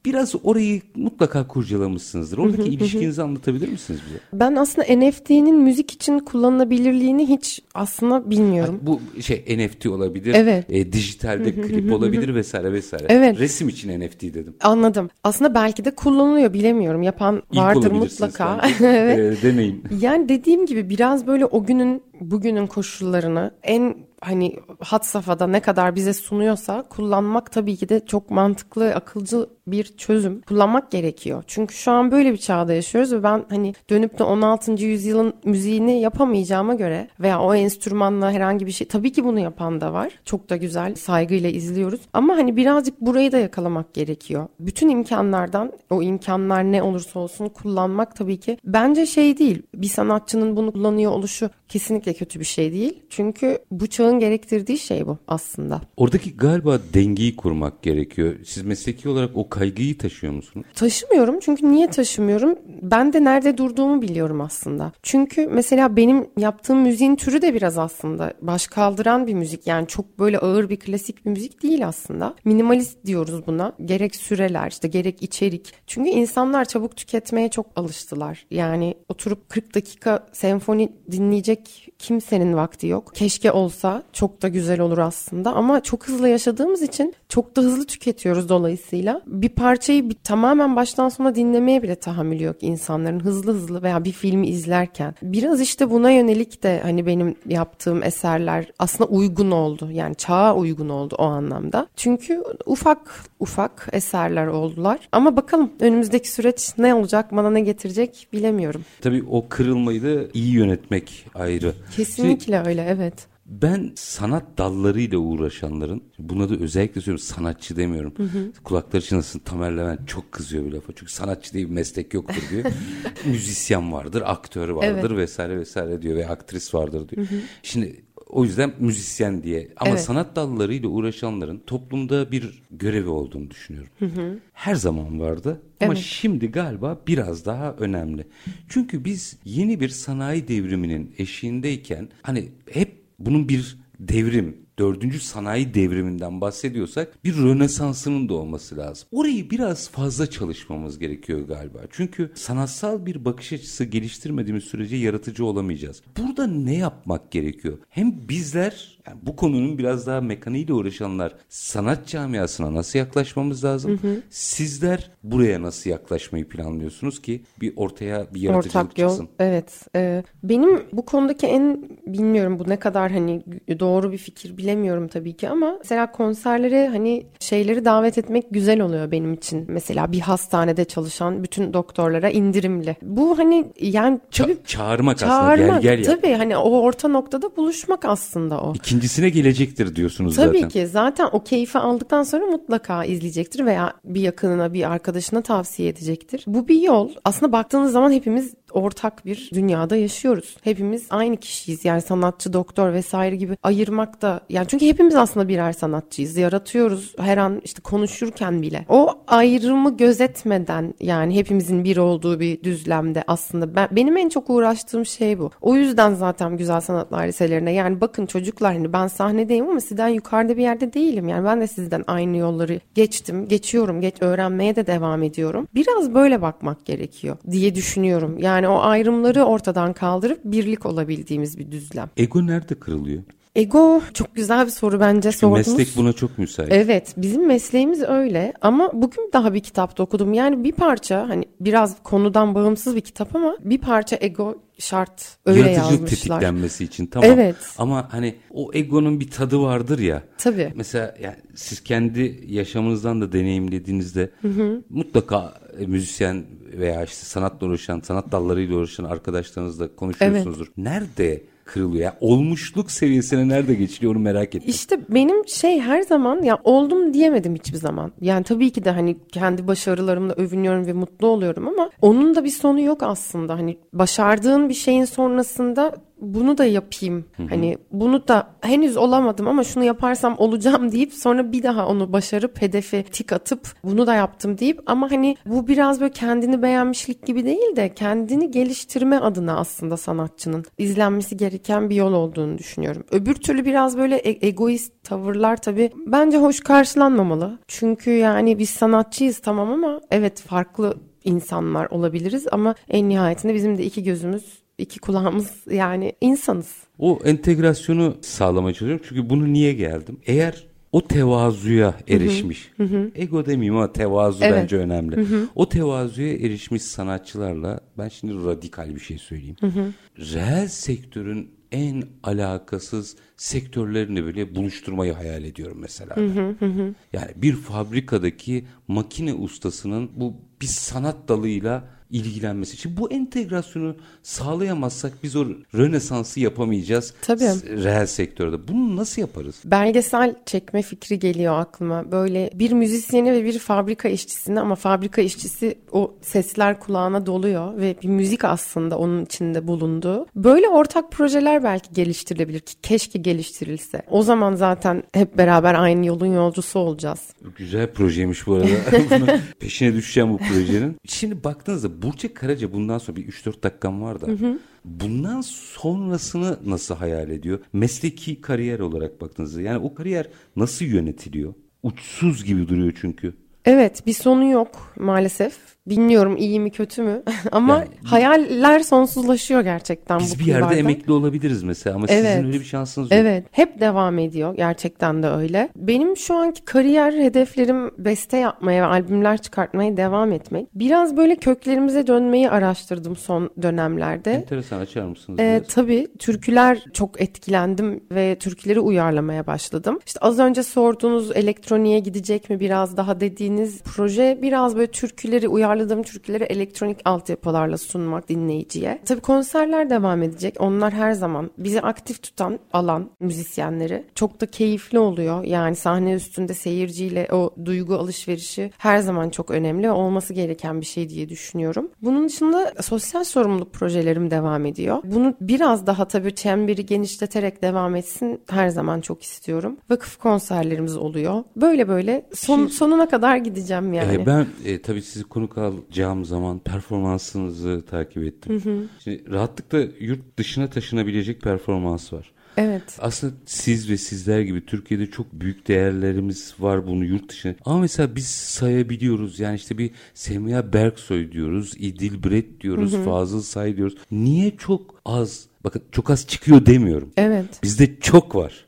Biraz 0.05 0.35
orayı 0.43 0.81
mutlaka 0.95 1.47
kurcalamışsınızdır. 1.47 2.37
Oradaki 2.37 2.69
ilişkinizi 2.69 3.23
anlatabilir 3.23 3.67
misiniz 3.67 3.99
bize? 4.09 4.19
Ben 4.33 4.55
aslında 4.55 4.87
NFT'nin 4.95 5.57
müzik 5.57 5.91
için 5.91 6.19
kullanılabilirliğini 6.19 7.29
hiç 7.29 7.61
aslında 7.73 8.29
bilmiyorum. 8.29 8.79
Bu 8.81 9.01
şey 9.21 9.45
NFT 9.57 9.85
olabilir, 9.85 10.33
Evet. 10.37 10.65
e, 10.69 10.93
dijitalde 10.93 11.51
klip 11.51 11.93
olabilir 11.93 12.35
vesaire 12.35 12.73
vesaire. 12.73 13.05
Evet. 13.09 13.39
Resim 13.39 13.69
için 13.69 13.99
NFT 13.99 14.21
dedim. 14.21 14.55
Anladım. 14.61 15.09
Aslında 15.23 15.53
belki 15.53 15.85
de 15.85 15.91
kullanılıyor 15.91 16.53
bilemiyorum. 16.53 17.03
Yapan 17.03 17.43
İlk 17.51 17.59
vardır 17.59 17.91
mutlaka. 17.91 18.61
evet. 18.81 19.43
E, 19.43 19.47
deneyin. 19.47 19.83
Yani 20.01 20.29
dediğim 20.29 20.65
gibi 20.65 20.89
biraz 20.89 21.27
böyle 21.27 21.45
o 21.45 21.65
günün 21.77 22.03
bugünün 22.21 22.67
koşullarını 22.67 23.51
en 23.63 24.06
hani 24.21 24.55
hat 24.79 25.05
safhada 25.05 25.47
ne 25.47 25.59
kadar 25.59 25.95
bize 25.95 26.13
sunuyorsa 26.13 26.83
kullanmak 26.89 27.51
tabii 27.51 27.75
ki 27.75 27.89
de 27.89 28.05
çok 28.05 28.31
mantıklı, 28.31 28.95
akılcı 28.95 29.47
bir 29.67 29.83
çözüm. 29.83 30.41
Kullanmak 30.41 30.91
gerekiyor. 30.91 31.43
Çünkü 31.47 31.75
şu 31.75 31.91
an 31.91 32.11
böyle 32.11 32.33
bir 32.33 32.37
çağda 32.37 32.73
yaşıyoruz 32.73 33.13
ve 33.13 33.23
ben 33.23 33.45
hani 33.49 33.73
dönüp 33.89 34.19
de 34.19 34.23
16. 34.23 34.71
yüzyılın 34.71 35.33
müziğini 35.45 36.01
yapamayacağıma 36.01 36.73
göre 36.73 37.07
veya 37.19 37.41
o 37.41 37.55
enstrümanla 37.55 38.31
herhangi 38.31 38.65
bir 38.65 38.71
şey 38.71 38.87
tabii 38.87 39.11
ki 39.11 39.23
bunu 39.23 39.39
yapan 39.39 39.81
da 39.81 39.93
var. 39.93 40.13
Çok 40.25 40.49
da 40.49 40.55
güzel, 40.57 40.95
saygıyla 40.95 41.49
izliyoruz. 41.49 42.01
Ama 42.13 42.37
hani 42.37 42.57
birazcık 42.57 43.01
burayı 43.01 43.31
da 43.31 43.37
yakalamak 43.37 43.93
gerekiyor. 43.93 44.47
Bütün 44.59 44.89
imkanlardan 44.89 45.71
o 45.89 46.01
imkanlar 46.01 46.63
ne 46.63 46.83
olursa 46.83 47.19
olsun 47.19 47.49
kullanmak 47.49 48.15
tabii 48.15 48.39
ki 48.39 48.57
bence 48.63 49.05
şey 49.05 49.37
değil. 49.37 49.63
Bir 49.75 49.87
sanatçının 49.87 50.55
bunu 50.55 50.71
kullanıyor 50.71 51.11
oluşu 51.11 51.49
kesinlikle 51.69 52.13
kötü 52.13 52.39
bir 52.39 52.45
şey 52.45 52.73
değil. 52.73 53.03
Çünkü 53.09 53.59
bu 53.71 53.87
çağın 54.07 54.19
gerektirdiği 54.19 54.77
şey 54.77 55.07
bu 55.07 55.17
aslında. 55.27 55.81
Oradaki 55.97 56.37
galiba 56.37 56.79
dengeyi 56.93 57.35
kurmak 57.35 57.83
gerekiyor. 57.83 58.35
Siz 58.45 58.63
mesleki 58.63 59.09
olarak 59.09 59.37
o 59.37 59.49
kaygıyı 59.49 59.97
taşıyor 59.97 60.33
musunuz? 60.33 60.65
Taşımıyorum 60.75 61.39
çünkü 61.39 61.71
niye 61.71 61.89
taşımıyorum? 61.89 62.55
Ben 62.81 63.13
de 63.13 63.23
nerede 63.23 63.57
durduğumu 63.57 64.01
biliyorum 64.01 64.41
aslında. 64.41 64.91
Çünkü 65.03 65.47
mesela 65.47 65.95
benim 65.95 66.27
yaptığım 66.37 66.81
müziğin 66.81 67.15
türü 67.15 67.41
de 67.41 67.53
biraz 67.53 67.77
aslında 67.77 68.33
baş 68.41 68.67
kaldıran 68.67 69.27
bir 69.27 69.33
müzik. 69.33 69.67
Yani 69.67 69.87
çok 69.87 70.19
böyle 70.19 70.39
ağır 70.39 70.69
bir 70.69 70.79
klasik 70.79 71.25
bir 71.25 71.29
müzik 71.29 71.63
değil 71.63 71.87
aslında. 71.87 72.35
Minimalist 72.45 73.05
diyoruz 73.05 73.47
buna. 73.47 73.73
Gerek 73.85 74.15
süreler 74.15 74.71
işte 74.71 74.87
gerek 74.87 75.23
içerik. 75.23 75.73
Çünkü 75.87 76.09
insanlar 76.09 76.65
çabuk 76.65 76.95
tüketmeye 76.95 77.49
çok 77.49 77.65
alıştılar. 77.75 78.45
Yani 78.51 78.93
oturup 79.09 79.49
40 79.49 79.75
dakika 79.75 80.27
senfoni 80.33 80.91
dinleyecek 81.11 81.89
kimsenin 81.99 82.53
vakti 82.53 82.87
yok. 82.87 83.11
Keşke 83.15 83.51
olsa 83.51 84.03
çok 84.13 84.41
da 84.41 84.47
güzel 84.47 84.79
olur 84.79 84.97
aslında 84.97 85.53
ama 85.53 85.83
çok 85.83 86.07
hızlı 86.07 86.29
yaşadığımız 86.29 86.81
için 86.81 87.13
çok 87.29 87.55
da 87.55 87.61
hızlı 87.61 87.85
tüketiyoruz 87.85 88.49
dolayısıyla. 88.49 89.21
Bir 89.27 89.49
parçayı 89.49 90.09
bir, 90.09 90.15
tamamen 90.23 90.75
baştan 90.75 91.09
sona 91.09 91.35
dinlemeye 91.35 91.83
bile 91.83 91.95
tahammülü 91.95 92.43
yok 92.43 92.55
insanların 92.61 93.19
hızlı 93.19 93.53
hızlı 93.53 93.83
veya 93.83 94.03
bir 94.03 94.11
filmi 94.11 94.47
izlerken. 94.47 95.15
Biraz 95.21 95.61
işte 95.61 95.89
buna 95.89 96.11
yönelik 96.11 96.63
de 96.63 96.79
hani 96.83 97.05
benim 97.05 97.35
yaptığım 97.47 98.03
eserler 98.03 98.71
aslında 98.79 99.09
uygun 99.09 99.51
oldu. 99.51 99.91
Yani 99.91 100.15
çağa 100.15 100.55
uygun 100.55 100.89
oldu 100.89 101.15
o 101.17 101.23
anlamda. 101.23 101.87
Çünkü 101.95 102.43
ufak 102.65 103.23
ufak 103.39 103.89
eserler 103.91 104.47
oldular. 104.47 104.99
Ama 105.11 105.37
bakalım 105.37 105.71
önümüzdeki 105.79 106.31
süreç 106.31 106.77
ne 106.77 106.95
olacak, 106.95 107.35
bana 107.35 107.49
ne 107.49 107.61
getirecek 107.61 108.27
bilemiyorum. 108.33 108.85
Tabii 109.01 109.23
o 109.29 109.45
kırılmayı 109.49 110.03
da 110.03 110.29
iyi 110.33 110.53
yönetmek 110.53 111.25
ayrı. 111.35 111.73
Kesinlikle 111.95 112.55
Şimdi, 112.55 112.69
öyle 112.69 112.85
evet. 112.89 113.27
Ben 113.45 113.91
sanat 113.95 114.57
dallarıyla 114.57 115.17
uğraşanların, 115.17 116.03
buna 116.19 116.49
da 116.49 116.55
özellikle 116.55 117.01
söylüyorum 117.01 117.25
sanatçı 117.25 117.75
demiyorum. 117.75 118.13
Hı 118.17 118.23
hı. 118.23 118.51
Kulakları 118.63 119.01
çınlasın 119.03 119.39
Tamer 119.39 119.77
Levent 119.77 120.07
çok 120.07 120.31
kızıyor 120.31 120.65
bir 120.65 120.71
lafa. 120.71 120.93
Çünkü 120.95 121.11
sanatçı 121.11 121.53
diye 121.53 121.65
bir 121.65 121.71
meslek 121.71 122.13
yoktur 122.13 122.43
diyor. 122.51 122.65
Müzisyen 123.25 123.91
vardır, 123.91 124.23
aktör 124.25 124.69
vardır 124.69 125.09
evet. 125.11 125.17
vesaire 125.17 125.59
vesaire 125.59 126.01
diyor 126.01 126.15
ve 126.15 126.27
aktris 126.27 126.73
vardır 126.73 127.09
diyor. 127.09 127.27
Hı 127.29 127.35
hı. 127.35 127.39
Şimdi 127.63 128.06
o 128.29 128.43
yüzden 128.43 128.73
müzisyen 128.79 129.43
diye. 129.43 129.67
Ama 129.77 129.89
evet. 129.89 130.01
sanat 130.01 130.35
dallarıyla 130.35 130.89
uğraşanların 130.89 131.61
toplumda 131.67 132.31
bir 132.31 132.63
görevi 132.71 133.09
olduğunu 133.09 133.51
düşünüyorum. 133.51 133.91
Hı 133.99 134.05
hı. 134.05 134.39
Her 134.53 134.75
zaman 134.75 135.19
vardı 135.19 135.61
ama 135.81 135.93
evet. 135.93 136.03
şimdi 136.03 136.51
galiba 136.51 137.01
biraz 137.07 137.45
daha 137.45 137.73
önemli. 137.73 138.27
Çünkü 138.69 139.05
biz 139.05 139.37
yeni 139.45 139.79
bir 139.79 139.89
sanayi 139.89 140.47
devriminin 140.47 141.15
eşiğindeyken 141.17 142.09
hani 142.21 142.49
hep 142.71 143.01
bunun 143.19 143.49
bir 143.49 143.77
devrim 143.99 144.66
dördüncü 144.79 145.19
sanayi 145.19 145.73
devriminden 145.73 146.41
bahsediyorsak 146.41 147.23
bir 147.23 147.37
rönesansının 147.37 148.29
da 148.29 148.33
olması 148.33 148.77
lazım. 148.77 149.07
Orayı 149.11 149.49
biraz 149.49 149.89
fazla 149.89 150.29
çalışmamız 150.29 150.99
gerekiyor 150.99 151.47
galiba. 151.47 151.79
Çünkü 151.91 152.31
sanatsal 152.35 153.05
bir 153.05 153.25
bakış 153.25 153.53
açısı 153.53 153.83
geliştirmediğimiz 153.83 154.63
sürece 154.63 154.95
yaratıcı 154.95 155.45
olamayacağız. 155.45 156.01
Burada 156.17 156.47
ne 156.47 156.77
yapmak 156.77 157.31
gerekiyor? 157.31 157.77
Hem 157.89 158.29
bizler 158.29 158.96
yani 159.07 159.19
bu 159.23 159.35
konunun 159.35 159.77
biraz 159.77 160.07
daha 160.07 160.21
mekaniğiyle 160.21 160.73
uğraşanlar 160.73 161.35
sanat 161.49 162.07
camiasına 162.07 162.73
nasıl 162.73 162.99
yaklaşmamız 162.99 163.63
lazım? 163.63 163.91
Hı 164.01 164.07
hı. 164.07 164.21
Sizler 164.29 165.11
buraya 165.23 165.61
nasıl 165.61 165.89
yaklaşmayı 165.89 166.47
planlıyorsunuz 166.47 167.21
ki 167.21 167.43
bir 167.61 167.73
ortaya 167.75 168.27
bir 168.33 168.41
yaratıcılık 168.41 168.85
Ortak 168.85 168.99
yol, 168.99 169.09
çıksın? 169.09 169.29
Evet. 169.39 169.87
E, 169.95 170.23
benim 170.43 170.83
bu 170.93 171.05
konudaki 171.05 171.47
en 171.47 171.89
bilmiyorum 172.07 172.59
bu 172.59 172.69
ne 172.69 172.79
kadar 172.79 173.11
hani 173.11 173.43
doğru 173.79 174.11
bir 174.11 174.17
fikir 174.17 174.57
bilemiyorum 174.57 175.07
tabii 175.07 175.33
ki 175.37 175.49
ama 175.49 175.75
mesela 175.79 176.11
konserlere 176.11 176.87
hani 176.87 177.25
şeyleri 177.39 177.85
davet 177.85 178.17
etmek 178.17 178.45
güzel 178.51 178.81
oluyor 178.81 179.11
benim 179.11 179.33
için. 179.33 179.65
Mesela 179.67 180.11
bir 180.11 180.19
hastanede 180.19 180.85
çalışan 180.85 181.43
bütün 181.43 181.73
doktorlara 181.73 182.29
indirimli. 182.29 182.95
Bu 183.01 183.37
hani 183.37 183.65
yani 183.81 184.19
tabii, 184.31 184.51
Ça- 184.51 184.65
çağırmak, 184.65 185.17
çağırmak 185.17 185.69
aslında 185.69 185.79
gel 185.79 185.97
gel 185.97 186.05
ya. 186.05 186.15
Tabii 186.15 186.33
hani 186.33 186.57
o 186.57 186.79
orta 186.79 187.07
noktada 187.07 187.55
buluşmak 187.55 188.05
aslında 188.05 188.61
o. 188.61 188.73
İkinci 188.73 188.96
ikincisine 188.97 189.29
gelecektir 189.29 189.95
diyorsunuz 189.95 190.35
Tabii 190.35 190.45
zaten. 190.47 190.61
Tabii 190.61 190.71
ki 190.71 190.87
zaten 190.87 191.29
o 191.31 191.43
keyfi 191.43 191.77
aldıktan 191.77 192.23
sonra 192.23 192.45
mutlaka 192.45 193.05
izleyecektir 193.05 193.65
veya 193.65 193.93
bir 194.03 194.21
yakınına 194.21 194.73
bir 194.73 194.91
arkadaşına 194.91 195.41
tavsiye 195.41 195.89
edecektir. 195.89 196.43
Bu 196.47 196.67
bir 196.67 196.81
yol. 196.81 197.09
Aslında 197.25 197.51
baktığınız 197.51 197.91
zaman 197.91 198.11
hepimiz 198.11 198.53
ortak 198.71 199.25
bir 199.25 199.49
dünyada 199.53 199.95
yaşıyoruz. 199.95 200.57
Hepimiz 200.63 201.07
aynı 201.09 201.37
kişiyiz. 201.37 201.85
Yani 201.85 202.01
sanatçı, 202.01 202.53
doktor 202.53 202.93
vesaire 202.93 203.35
gibi 203.35 203.57
ayırmak 203.63 204.21
da 204.21 204.41
yani 204.49 204.67
çünkü 204.67 204.85
hepimiz 204.85 205.15
aslında 205.15 205.47
birer 205.47 205.73
sanatçıyız. 205.73 206.37
Yaratıyoruz 206.37 207.15
her 207.19 207.37
an 207.37 207.61
işte 207.63 207.81
konuşurken 207.81 208.61
bile. 208.61 208.85
O 208.89 209.19
ayrımı 209.27 209.97
gözetmeden 209.97 210.93
yani 210.99 211.35
hepimizin 211.35 211.83
bir 211.83 211.97
olduğu 211.97 212.39
bir 212.39 212.63
düzlemde 212.63 213.23
aslında 213.27 213.75
ben 213.75 213.87
benim 213.91 214.17
en 214.17 214.29
çok 214.29 214.49
uğraştığım 214.49 215.05
şey 215.05 215.39
bu. 215.39 215.51
O 215.61 215.75
yüzden 215.75 216.13
zaten 216.13 216.57
güzel 216.57 216.81
sanatlar 216.81 217.27
liselerine 217.27 217.73
yani 217.73 218.01
bakın 218.01 218.25
çocuklar 218.25 218.73
hani 218.73 218.93
ben 218.93 219.07
sahnedeyim 219.07 219.69
ama 219.69 219.81
sizden 219.81 220.07
yukarıda 220.07 220.57
bir 220.57 220.61
yerde 220.61 220.93
değilim. 220.93 221.27
Yani 221.27 221.45
ben 221.45 221.61
de 221.61 221.67
sizden 221.67 222.03
aynı 222.07 222.37
yolları 222.37 222.79
geçtim, 222.95 223.47
geçiyorum, 223.47 224.01
geç 224.01 224.15
öğrenmeye 224.21 224.75
de 224.75 224.87
devam 224.87 225.23
ediyorum. 225.23 225.67
Biraz 225.75 226.13
böyle 226.13 226.41
bakmak 226.41 226.85
gerekiyor 226.85 227.37
diye 227.51 227.75
düşünüyorum. 227.75 228.37
Yani 228.37 228.56
yani 228.57 228.67
o 228.67 228.79
ayrımları 228.79 229.43
ortadan 229.43 229.93
kaldırıp 229.93 230.39
birlik 230.43 230.85
olabildiğimiz 230.85 231.59
bir 231.59 231.71
düzlem. 231.71 232.09
Ego 232.17 232.47
nerede 232.47 232.75
kırılıyor? 232.75 233.23
Ego 233.55 234.01
çok 234.13 234.35
güzel 234.35 234.65
bir 234.65 234.71
soru 234.71 234.99
bence 234.99 235.31
Çünkü 235.31 235.37
sordunuz. 235.37 235.67
meslek 235.67 235.97
buna 235.97 236.13
çok 236.13 236.37
müsait. 236.37 236.71
Evet 236.71 237.13
bizim 237.17 237.47
mesleğimiz 237.47 238.03
öyle 238.03 238.53
ama 238.61 238.91
bugün 238.93 239.29
daha 239.33 239.53
bir 239.53 239.59
kitapta 239.59 240.03
okudum. 240.03 240.33
Yani 240.33 240.63
bir 240.63 240.71
parça 240.71 241.29
hani 241.29 241.45
biraz 241.61 241.95
konudan 242.03 242.55
bağımsız 242.55 242.95
bir 242.95 243.01
kitap 243.01 243.35
ama 243.35 243.57
bir 243.63 243.77
parça 243.77 244.17
ego 244.21 244.61
şart 244.79 245.37
öyle 245.45 245.59
Yaratıcılık 245.59 245.91
yazmışlar. 245.91 246.39
tetiklenmesi 246.39 246.83
için 246.83 247.05
tamam. 247.05 247.29
Evet. 247.29 247.55
Ama 247.77 248.07
hani 248.11 248.35
o 248.51 248.71
egonun 248.73 249.19
bir 249.19 249.31
tadı 249.31 249.61
vardır 249.61 249.99
ya. 249.99 250.23
Tabii. 250.37 250.73
Mesela 250.75 251.15
yani 251.21 251.37
siz 251.55 251.83
kendi 251.83 252.43
yaşamınızdan 252.47 253.21
da 253.21 253.31
deneyimlediğinizde 253.31 254.29
hı 254.41 254.47
hı. 254.47 254.81
mutlaka 254.89 255.53
e, 255.79 255.85
müzisyen 255.85 256.45
veya 256.77 257.03
işte 257.03 257.25
sanatla 257.25 257.67
uğraşan, 257.67 257.99
sanat 257.99 258.31
dallarıyla 258.31 258.75
uğraşan 258.75 259.03
arkadaşlarınızla 259.03 259.95
konuşuyorsunuzdur. 259.95 260.65
Evet. 260.65 260.77
Nerede 260.77 261.43
kırılıyor? 261.67 262.03
Yani 262.03 262.15
olmuşluk 262.19 262.91
seviyesine 262.91 263.47
nerede 263.47 263.73
geçiliyor 263.73 264.15
onu 264.15 264.19
merak 264.19 264.55
ettim. 264.55 264.63
İşte 264.67 264.99
benim 265.09 265.47
şey 265.47 265.79
her 265.79 266.01
zaman 266.01 266.43
ya 266.43 266.59
oldum 266.63 267.13
diyemedim 267.13 267.55
hiçbir 267.55 267.77
zaman. 267.77 268.11
Yani 268.21 268.43
tabii 268.43 268.69
ki 268.71 268.85
de 268.85 268.91
hani 268.91 269.17
kendi 269.31 269.67
başarılarımla 269.67 270.33
övünüyorum 270.33 270.85
ve 270.85 270.93
mutlu 270.93 271.27
oluyorum 271.27 271.67
ama 271.67 271.89
onun 272.01 272.35
da 272.35 272.43
bir 272.43 272.49
sonu 272.49 272.81
yok 272.81 273.03
aslında. 273.03 273.53
Hani 273.53 273.77
başardığın 273.93 274.69
bir 274.69 274.73
şeyin 274.73 275.05
sonrasında 275.05 275.95
bunu 276.21 276.57
da 276.57 276.65
yapayım. 276.65 277.25
Hı-hı. 277.37 277.47
Hani 277.47 277.77
bunu 277.91 278.27
da 278.27 278.47
henüz 278.61 278.97
olamadım 278.97 279.47
ama 279.47 279.63
şunu 279.63 279.83
yaparsam 279.83 280.35
olacağım 280.37 280.91
deyip 280.91 281.13
sonra 281.13 281.51
bir 281.51 281.63
daha 281.63 281.87
onu 281.87 282.13
başarıp 282.13 282.61
hedefe 282.61 283.03
tik 283.03 283.33
atıp 283.33 283.67
bunu 283.83 284.07
da 284.07 284.15
yaptım 284.15 284.57
deyip 284.57 284.81
ama 284.85 285.11
hani 285.11 285.35
bu 285.45 285.67
biraz 285.67 286.01
böyle 286.01 286.13
kendini 286.13 286.61
beğenmişlik 286.61 287.25
gibi 287.25 287.45
değil 287.45 287.75
de 287.75 287.93
kendini 287.93 288.51
geliştirme 288.51 289.17
adına 289.17 289.57
aslında 289.57 289.97
sanatçının 289.97 290.65
izlenmesi 290.77 291.37
gereken 291.37 291.89
bir 291.89 291.95
yol 291.95 292.13
olduğunu 292.13 292.57
düşünüyorum. 292.57 293.03
Öbür 293.11 293.33
türlü 293.35 293.65
biraz 293.65 293.97
böyle 293.97 294.15
e- 294.15 294.47
egoist 294.47 295.03
tavırlar 295.03 295.57
tabii 295.57 295.91
bence 296.05 296.37
hoş 296.37 296.59
karşılanmamalı. 296.59 297.59
Çünkü 297.67 298.11
yani 298.11 298.59
biz 298.59 298.69
sanatçıyız 298.69 299.39
tamam 299.39 299.71
ama 299.71 300.01
evet 300.11 300.41
farklı 300.41 300.97
insanlar 301.23 301.85
olabiliriz 301.85 302.45
ama 302.51 302.75
en 302.89 303.09
nihayetinde 303.09 303.53
bizim 303.53 303.77
de 303.77 303.83
iki 303.83 304.03
gözümüz 304.03 304.66
iki 304.77 304.99
kulağımız 304.99 305.51
yani 305.71 306.13
insanız. 306.21 306.75
O 306.99 307.19
entegrasyonu 307.25 308.17
sağlamaya 308.21 308.73
çalışıyorum. 308.73 309.05
Çünkü 309.09 309.29
bunu 309.29 309.53
niye 309.53 309.73
geldim? 309.73 310.19
Eğer 310.25 310.67
o 310.91 311.07
tevazuya 311.07 311.93
erişmiş. 312.07 312.71
Hı 312.77 312.83
hı. 312.83 313.11
Ego 313.15 313.45
demeyeyim 313.45 313.75
ama 313.75 313.93
tevazu 313.93 314.43
evet. 314.43 314.57
bence 314.61 314.77
önemli. 314.77 315.15
Hı 315.15 315.21
hı. 315.21 315.47
O 315.55 315.69
tevazuya 315.69 316.33
erişmiş 316.33 316.81
sanatçılarla 316.81 317.79
ben 317.97 318.09
şimdi 318.09 318.45
radikal 318.45 318.95
bir 318.95 318.99
şey 318.99 319.17
söyleyeyim. 319.17 319.55
Hı 319.59 319.67
hı. 319.67 319.93
Reel 320.17 320.67
sektörün 320.67 321.51
en 321.71 322.03
alakasız 322.23 323.15
sektörlerini 323.37 324.25
böyle 324.25 324.55
buluşturmayı 324.55 325.13
hayal 325.13 325.43
ediyorum 325.43 325.77
mesela. 325.81 326.17
Hı 326.17 326.25
hı 326.25 326.65
hı. 326.65 326.93
Yani 327.13 327.31
bir 327.35 327.53
fabrikadaki 327.53 328.65
makine 328.87 329.33
ustasının 329.33 330.09
bu 330.15 330.33
bir 330.61 330.67
sanat 330.67 331.27
dalıyla 331.27 331.96
ilgilenmesi 332.09 332.73
için 332.73 332.97
bu 332.97 333.11
entegrasyonu 333.11 333.95
sağlayamazsak 334.23 335.13
biz 335.23 335.35
o 335.35 335.45
rönesansı 335.75 336.39
yapamayacağız. 336.39 337.13
Tabii. 337.21 337.83
Reel 337.83 338.05
sektörde. 338.05 338.67
Bunu 338.67 338.95
nasıl 338.95 339.21
yaparız? 339.21 339.55
Belgesel 339.65 340.35
çekme 340.45 340.81
fikri 340.81 341.19
geliyor 341.19 341.59
aklıma. 341.59 342.11
Böyle 342.11 342.49
bir 342.53 342.71
müzisyeni 342.71 343.31
ve 343.33 343.45
bir 343.45 343.59
fabrika 343.59 344.09
işçisini 344.09 344.59
ama 344.59 344.75
fabrika 344.75 345.21
işçisi 345.21 345.77
o 345.91 346.15
sesler 346.21 346.79
kulağına 346.79 347.25
doluyor 347.25 347.77
ve 347.77 347.95
bir 348.03 348.09
müzik 348.09 348.45
aslında 348.45 348.97
onun 348.97 349.25
içinde 349.25 349.67
bulunduğu. 349.67 350.25
Böyle 350.35 350.69
ortak 350.69 351.11
projeler 351.11 351.63
belki 351.63 351.93
geliştirilebilir 351.93 352.59
ki 352.59 352.73
keşke 352.81 353.19
geliştirilse. 353.19 354.01
O 354.11 354.23
zaman 354.23 354.55
zaten 354.55 355.03
hep 355.13 355.37
beraber 355.37 355.73
aynı 355.73 356.05
yolun 356.05 356.33
yolcusu 356.33 356.79
olacağız. 356.79 357.19
Güzel 357.57 357.93
projeymiş 357.93 358.47
bu 358.47 358.55
arada. 358.55 359.39
peşine 359.59 359.93
düşeceğim 359.93 360.33
bu 360.33 360.37
projenin. 360.37 360.97
Şimdi 361.05 361.43
baktığınızda 361.43 361.96
Burçak 362.01 362.35
Karaca 362.35 362.73
bundan 362.73 362.97
sonra 362.97 363.17
bir 363.17 363.27
3-4 363.27 363.63
dakikam 363.63 364.01
var 364.01 364.21
da. 364.21 364.27
Hı 364.27 364.31
hı. 364.31 364.59
Bundan 364.85 365.41
sonrasını 365.41 366.57
nasıl 366.65 366.95
hayal 366.95 367.29
ediyor? 367.29 367.59
Mesleki 367.73 368.41
kariyer 368.41 368.79
olarak 368.79 369.21
baktığınızda 369.21 369.61
yani 369.61 369.77
o 369.77 369.93
kariyer 369.93 370.29
nasıl 370.55 370.85
yönetiliyor? 370.85 371.53
Uçsuz 371.83 372.43
gibi 372.43 372.67
duruyor 372.67 372.93
çünkü. 373.01 373.33
Evet 373.65 374.05
bir 374.05 374.13
sonu 374.13 374.51
yok 374.51 374.93
maalesef. 374.99 375.76
Bilmiyorum 375.89 376.37
iyi 376.37 376.59
mi 376.59 376.71
kötü 376.71 377.03
mü 377.03 377.23
ama 377.51 377.73
Yani- 377.77 377.87
hayaller 378.03 378.79
sonsuzlaşıyor 378.79 379.61
gerçekten 379.61 380.19
Biz 380.19 380.35
bu 380.35 380.39
bir 380.39 380.45
yerde 380.45 380.75
emekli 380.79 381.11
olabiliriz 381.11 381.63
mesela 381.63 381.95
ama 381.95 382.05
Evet. 382.09 382.25
sizin 382.27 382.47
öyle 382.47 382.59
bir 382.59 382.65
şansınız 382.65 383.11
yok. 383.11 383.19
Evet, 383.21 383.43
hep 383.51 383.79
devam 383.79 384.19
ediyor. 384.19 384.55
Gerçekten 384.55 385.23
de 385.23 385.27
öyle. 385.27 385.69
Benim 385.75 386.17
şu 386.17 386.35
anki 386.35 386.65
kariyer 386.65 387.13
hedeflerim 387.13 387.91
beste 387.97 388.37
yapmaya 388.37 388.83
ve 388.83 388.85
albümler 388.85 389.37
çıkartmaya 389.37 389.97
devam 389.97 390.31
etmek. 390.31 390.67
Biraz 390.75 391.17
böyle 391.17 391.35
köklerimize 391.35 392.07
dönmeyi 392.07 392.49
araştırdım 392.49 393.15
son 393.15 393.49
dönemlerde. 393.61 394.31
Enteresan 394.31 394.79
açar 394.79 395.03
mısınız? 395.05 395.39
Ee, 395.39 395.57
biraz? 395.61 395.73
tabii 395.73 396.07
türküler 396.19 396.83
çok 396.93 397.21
etkilendim 397.21 398.03
ve 398.11 398.35
türküleri 398.39 398.79
uyarlamaya 398.79 399.47
başladım. 399.47 399.99
İşte 400.05 400.19
az 400.19 400.39
önce 400.39 400.63
sorduğunuz 400.63 401.31
elektroniğe 401.35 401.99
gidecek 401.99 402.49
mi 402.49 402.59
biraz 402.59 402.97
daha 402.97 403.19
dediğiniz 403.19 403.81
proje 403.83 404.39
biraz 404.41 404.75
böyle 404.75 404.91
türküleri 404.91 405.47
uyarladığım 405.77 406.03
türküleri 406.03 406.43
elektronik 406.43 406.97
altyapılarla 407.05 407.77
sunmak 407.77 408.29
dinleyiciye. 408.29 408.99
Tabii 409.05 409.21
konserler 409.21 409.89
devam 409.89 410.23
edecek. 410.23 410.55
Onlar 410.59 410.93
her 410.93 411.11
zaman 411.11 411.51
bizi 411.57 411.81
aktif 411.81 412.23
tutan 412.23 412.59
alan 412.73 413.09
müzisyenleri. 413.19 414.05
Çok 414.15 414.41
da 414.41 414.45
keyifli 414.45 414.99
oluyor. 414.99 415.43
Yani 415.43 415.75
sahne 415.75 416.13
üstünde 416.13 416.53
seyirciyle 416.53 417.27
o 417.31 417.55
duygu 417.65 417.95
alışverişi 417.95 418.71
her 418.77 418.99
zaman 418.99 419.29
çok 419.29 419.51
önemli 419.51 419.87
ve 419.87 419.91
olması 419.91 420.33
gereken 420.33 420.81
bir 420.81 420.85
şey 420.85 421.09
diye 421.09 421.29
düşünüyorum. 421.29 421.89
Bunun 422.01 422.27
dışında 422.27 422.73
sosyal 422.81 423.23
sorumluluk 423.23 423.73
projelerim 423.73 424.31
devam 424.31 424.65
ediyor. 424.65 424.97
Bunu 425.03 425.35
biraz 425.41 425.87
daha 425.87 426.05
tabii 426.05 426.35
çemberi 426.35 426.85
genişleterek 426.85 427.61
devam 427.61 427.95
etsin 427.95 428.41
her 428.49 428.69
zaman 428.69 429.01
çok 429.01 429.23
istiyorum. 429.23 429.77
Vakıf 429.89 430.17
konserlerimiz 430.17 430.97
oluyor. 430.97 431.43
Böyle 431.55 431.87
böyle 431.87 432.25
son, 432.35 432.67
sonuna 432.67 433.09
kadar 433.09 433.37
gideceğim 433.37 433.93
yani. 433.93 434.13
Ee, 434.13 434.25
ben 434.25 434.47
e, 434.65 434.81
tabii 434.81 435.01
sizi 435.01 435.23
konuk 435.23 435.57
alacağım 435.67 436.25
zaman 436.25 436.59
performansınızı 436.59 437.83
takip 437.89 438.23
ettim. 438.23 438.89
Şimdi 439.03 439.31
rahatlıkla 439.31 439.79
yurt 439.99 440.37
dışına 440.37 440.69
taşınabilecek 440.69 441.41
performans 441.41 442.13
var. 442.13 442.31
Evet. 442.57 442.97
Aslında 442.99 443.33
siz 443.45 443.89
ve 443.89 443.97
sizler 443.97 444.41
gibi 444.41 444.65
Türkiye'de 444.65 445.11
çok 445.11 445.33
büyük 445.33 445.67
değerlerimiz 445.67 446.53
var 446.59 446.87
bunu 446.87 447.05
yurt 447.05 447.29
dışına. 447.29 447.55
Ama 447.65 447.79
mesela 447.79 448.15
biz 448.15 448.27
sayabiliyoruz. 448.27 449.39
Yani 449.39 449.55
işte 449.55 449.77
bir 449.77 449.91
Semiha 450.13 450.73
Berksoy 450.73 451.31
diyoruz, 451.31 451.73
İdil 451.77 452.23
Bret 452.23 452.61
diyoruz, 452.61 452.95
Fazıl 453.05 453.41
Say 453.41 453.77
diyoruz. 453.77 453.97
Niye 454.11 454.57
çok 454.57 455.01
az, 455.05 455.45
bakın 455.63 455.81
çok 455.91 456.09
az 456.09 456.27
çıkıyor 456.27 456.65
demiyorum. 456.65 457.11
Evet. 457.17 457.59
Bizde 457.63 457.99
çok 457.99 458.35
var. 458.35 458.65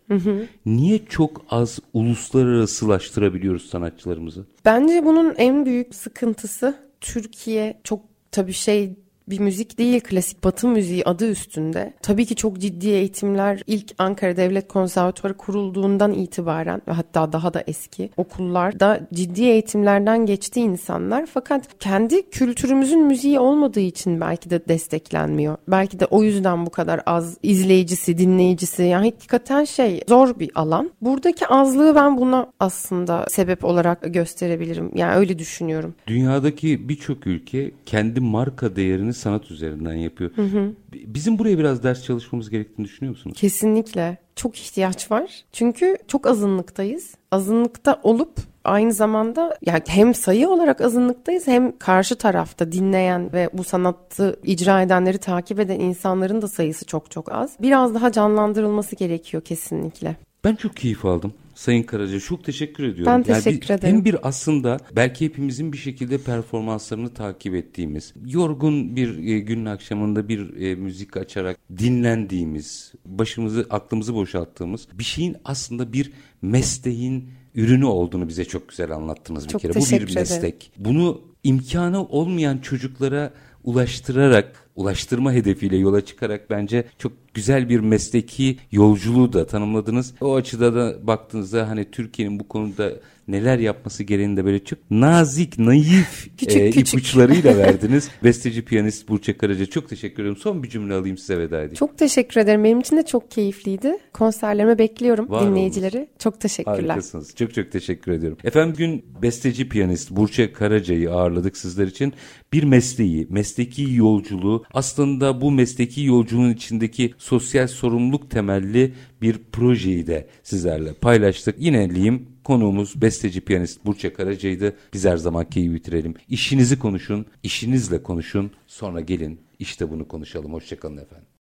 Niye 0.66 1.06
çok 1.10 1.45
az 1.50 1.80
uluslararasılaştırabiliyoruz 1.93 3.70
sanatçılarımızı? 3.70 4.45
Bence 4.66 5.06
bunun 5.06 5.34
en 5.38 5.66
büyük 5.66 5.95
sıkıntısı 5.95 6.89
Türkiye 7.02 7.82
çok 7.84 8.06
tabii 8.32 8.54
şey 8.54 8.95
bir 9.30 9.40
müzik 9.40 9.78
değil 9.78 10.00
klasik 10.00 10.44
batı 10.44 10.68
müziği 10.68 11.06
adı 11.06 11.32
üstünde. 11.32 11.94
Tabii 12.02 12.26
ki 12.26 12.36
çok 12.36 12.60
ciddi 12.60 12.88
eğitimler 12.88 13.62
ilk 13.68 13.96
Ankara 13.98 14.38
Devlet 14.38 14.68
Konservatuarı 14.68 15.38
kurulduğundan 15.38 16.14
itibaren 16.14 16.82
ve 16.88 16.92
hatta 16.92 17.34
daha 17.34 17.54
da 17.54 17.64
eski 17.68 18.10
okullarda 18.18 19.08
ciddi 19.14 19.44
eğitimlerden 19.44 20.26
geçti 20.26 20.60
insanlar. 20.60 21.26
Fakat 21.26 21.80
kendi 21.80 22.30
kültürümüzün 22.30 23.04
müziği 23.04 23.40
olmadığı 23.40 23.80
için 23.80 24.22
belki 24.22 24.50
de 24.50 24.68
desteklenmiyor. 24.68 25.58
Belki 25.68 26.00
de 26.00 26.06
o 26.06 26.24
yüzden 26.24 26.66
bu 26.66 26.70
kadar 26.70 27.02
az 27.06 27.38
izleyicisi, 27.44 28.18
dinleyicisi. 28.18 28.84
Yani 28.84 29.06
hakikaten 29.06 29.64
şey 29.64 30.02
zor 30.08 30.40
bir 30.40 30.52
alan. 30.56 30.92
Buradaki 31.02 31.48
azlığı 31.48 31.96
ben 31.96 32.18
buna 32.18 32.48
aslında 32.60 33.26
sebep 33.30 33.66
olarak 33.66 34.14
gösterebilirim. 34.14 34.92
Yani 34.96 35.16
öyle 35.16 35.40
düşünüyorum. 35.40 35.96
Dünyadaki 36.08 36.90
birçok 36.90 37.28
ülke 37.28 37.72
kendi 37.86 38.20
marka 38.20 38.76
değerini 38.76 39.14
sanat 39.20 39.51
üzerinden 39.51 39.93
yapıyor. 39.93 40.32
B- 40.38 41.13
Bizim 41.13 41.39
buraya 41.39 41.57
biraz 41.57 41.84
ders 41.84 42.03
çalışmamız 42.03 42.49
gerektiğini 42.49 42.86
düşünüyor 42.86 43.15
musunuz? 43.15 43.36
Kesinlikle 43.39 44.17
çok 44.36 44.57
ihtiyaç 44.59 45.11
var. 45.11 45.43
Çünkü 45.53 45.97
çok 46.07 46.28
azınlıktayız. 46.28 47.15
Azınlıkta 47.32 47.99
olup 48.03 48.34
aynı 48.63 48.93
zamanda 48.93 49.57
yani 49.65 49.82
hem 49.88 50.13
sayı 50.13 50.49
olarak 50.49 50.82
azınlıktayız 50.82 51.47
hem 51.47 51.78
karşı 51.78 52.15
tarafta 52.15 52.72
dinleyen 52.72 53.34
ve 53.34 53.49
bu 53.53 53.63
sanatı 53.63 54.39
icra 54.43 54.82
edenleri 54.82 55.17
takip 55.17 55.59
eden 55.59 55.80
insanların 55.80 56.41
da 56.41 56.47
sayısı 56.47 56.86
çok 56.86 57.11
çok 57.11 57.32
az. 57.32 57.51
Biraz 57.61 57.93
daha 57.93 58.11
canlandırılması 58.11 58.95
gerekiyor 58.95 59.43
kesinlikle. 59.43 60.15
Ben 60.43 60.55
çok 60.55 60.76
keyif 60.76 61.05
aldım. 61.05 61.34
Sayın 61.60 61.84
Karaca 61.84 62.20
çok 62.20 62.43
teşekkür 62.43 62.84
ediyorum. 62.84 63.05
Ben 63.14 63.20
bir- 63.20 63.43
teşekkür 63.43 63.74
ederim. 63.74 63.95
Hem 63.95 64.05
bir 64.05 64.28
aslında 64.28 64.78
belki 64.95 65.26
hepimizin 65.26 65.74
bir 65.74 65.78
şekilde 65.78 66.18
performanslarını 66.18 67.14
takip 67.14 67.55
ettiğimiz, 67.55 68.14
yorgun 68.26 68.95
bir 68.95 69.18
e, 69.28 69.39
günün 69.39 69.66
akşamında 69.66 70.30
bir 70.30 70.62
e, 70.62 70.76
müzik 70.76 71.18
açarak 71.18 71.57
dinlendiğimiz, 71.78 72.93
başımızı 73.05 73.68
aklımızı 73.70 74.14
boşalttığımız 74.14 74.88
bir 74.93 75.03
şeyin 75.03 75.36
aslında 75.45 75.93
bir 75.93 76.12
mesleğin 76.41 77.30
ürünü 77.55 77.86
olduğunu 77.86 78.28
bize 78.28 78.45
çok 78.45 78.70
güzel 78.70 78.91
anlattınız 78.91 79.43
bir 79.43 79.49
Çok 79.49 79.62
kere. 79.62 79.74
Bu 79.76 79.80
bir 79.80 79.86
ederim. 79.95 80.10
meslek. 80.16 80.72
Bunu 80.78 81.22
imkanı 81.43 82.05
olmayan 82.05 82.57
çocuklara 82.57 83.34
ulaştırarak, 83.64 84.68
ulaştırma 84.80 85.34
hedefiyle 85.34 85.78
yola 85.78 86.06
çıkarak 86.06 86.50
bence 86.50 86.86
çok 86.98 87.12
güzel 87.34 87.70
bir 87.70 87.80
mesleki 87.80 88.58
yolculuğu 88.72 89.34
da 89.34 89.48
tanımladınız. 89.48 90.14
O 90.22 90.36
açıda 90.36 90.76
da 90.76 91.08
baktığınızda 91.08 91.70
hani 91.70 91.92
Türkiye'nin 91.92 92.40
bu 92.40 92.48
konuda 92.48 92.92
neler 93.32 93.60
yapması 93.60 94.04
gereğini 94.04 94.38
de 94.38 94.46
böyle 94.46 94.64
çok 94.64 94.80
nazik, 94.92 95.60
naif 95.60 96.28
Küçük 96.38 96.62
e, 96.62 96.70
küçük. 96.70 96.94
ipuçlarıyla 96.94 97.58
verdiniz. 97.58 98.10
Besteci 98.24 98.66
piyanist 98.66 99.10
Burçak 99.10 99.40
Karaca 99.40 99.66
çok 99.66 99.90
teşekkür 99.90 100.24
ederim. 100.24 100.38
Son 100.38 100.64
bir 100.64 100.70
cümle 100.70 100.94
alayım 100.94 101.18
size 101.18 101.38
veda 101.38 101.58
edeyim. 101.58 101.74
Çok 101.74 101.98
teşekkür 101.98 102.42
ederim. 102.42 102.64
Benim 102.64 102.80
için 102.80 102.98
de 102.98 103.06
çok 103.06 103.32
keyifliydi. 103.32 103.98
Konserlerime 104.14 104.78
bekliyorum 104.78 105.30
Var 105.30 105.46
dinleyicileri. 105.46 106.08
Çok 106.20 106.42
teşekkürler. 106.42 106.76
Harikasınız. 106.90 107.36
Çok 107.36 107.54
çok 107.54 107.72
teşekkür 107.72 108.12
ediyorum. 108.12 108.38
Efendim 108.44 108.74
bugün 108.74 109.06
besteci 109.22 109.70
piyanist 109.70 110.12
Burçak 110.12 110.56
Karaca'yı 110.56 111.12
ağırladık 111.12 111.58
sizler 111.58 111.88
için. 111.88 112.14
Bir 112.54 112.64
mesleği, 112.64 113.28
mesleki 113.30 113.94
yolculuğu 113.94 114.64
aslında 114.74 115.42
bu 115.42 115.52
mesleki 115.52 116.04
yolculuğun 116.04 116.54
içindeki 116.54 117.14
sosyal 117.18 117.68
sorumluluk 117.68 118.32
temelli 118.32 118.94
bir 119.22 119.38
projeyi 119.52 120.08
de 120.08 120.28
sizlerle 120.44 120.94
paylaştık. 120.94 121.56
Yine 121.60 121.90
liyim 121.90 122.28
konuğumuz 122.50 123.02
besteci 123.02 123.41
piyanist 123.41 123.86
Burçak 123.86 124.16
Karaca'ydı. 124.16 124.76
Biz 124.93 125.06
her 125.06 125.18
zamanki 125.18 125.60
iyi 125.60 125.74
bitirelim. 125.74 126.14
İşinizi 126.30 126.80
konuşun, 126.80 127.26
işinizle 127.43 128.04
konuşun. 128.04 128.52
Sonra 128.68 129.02
gelin 129.02 129.41
işte 129.60 129.91
bunu 129.91 130.08
konuşalım. 130.08 130.54
Hoşçakalın 130.54 130.97
efendim. 130.97 131.30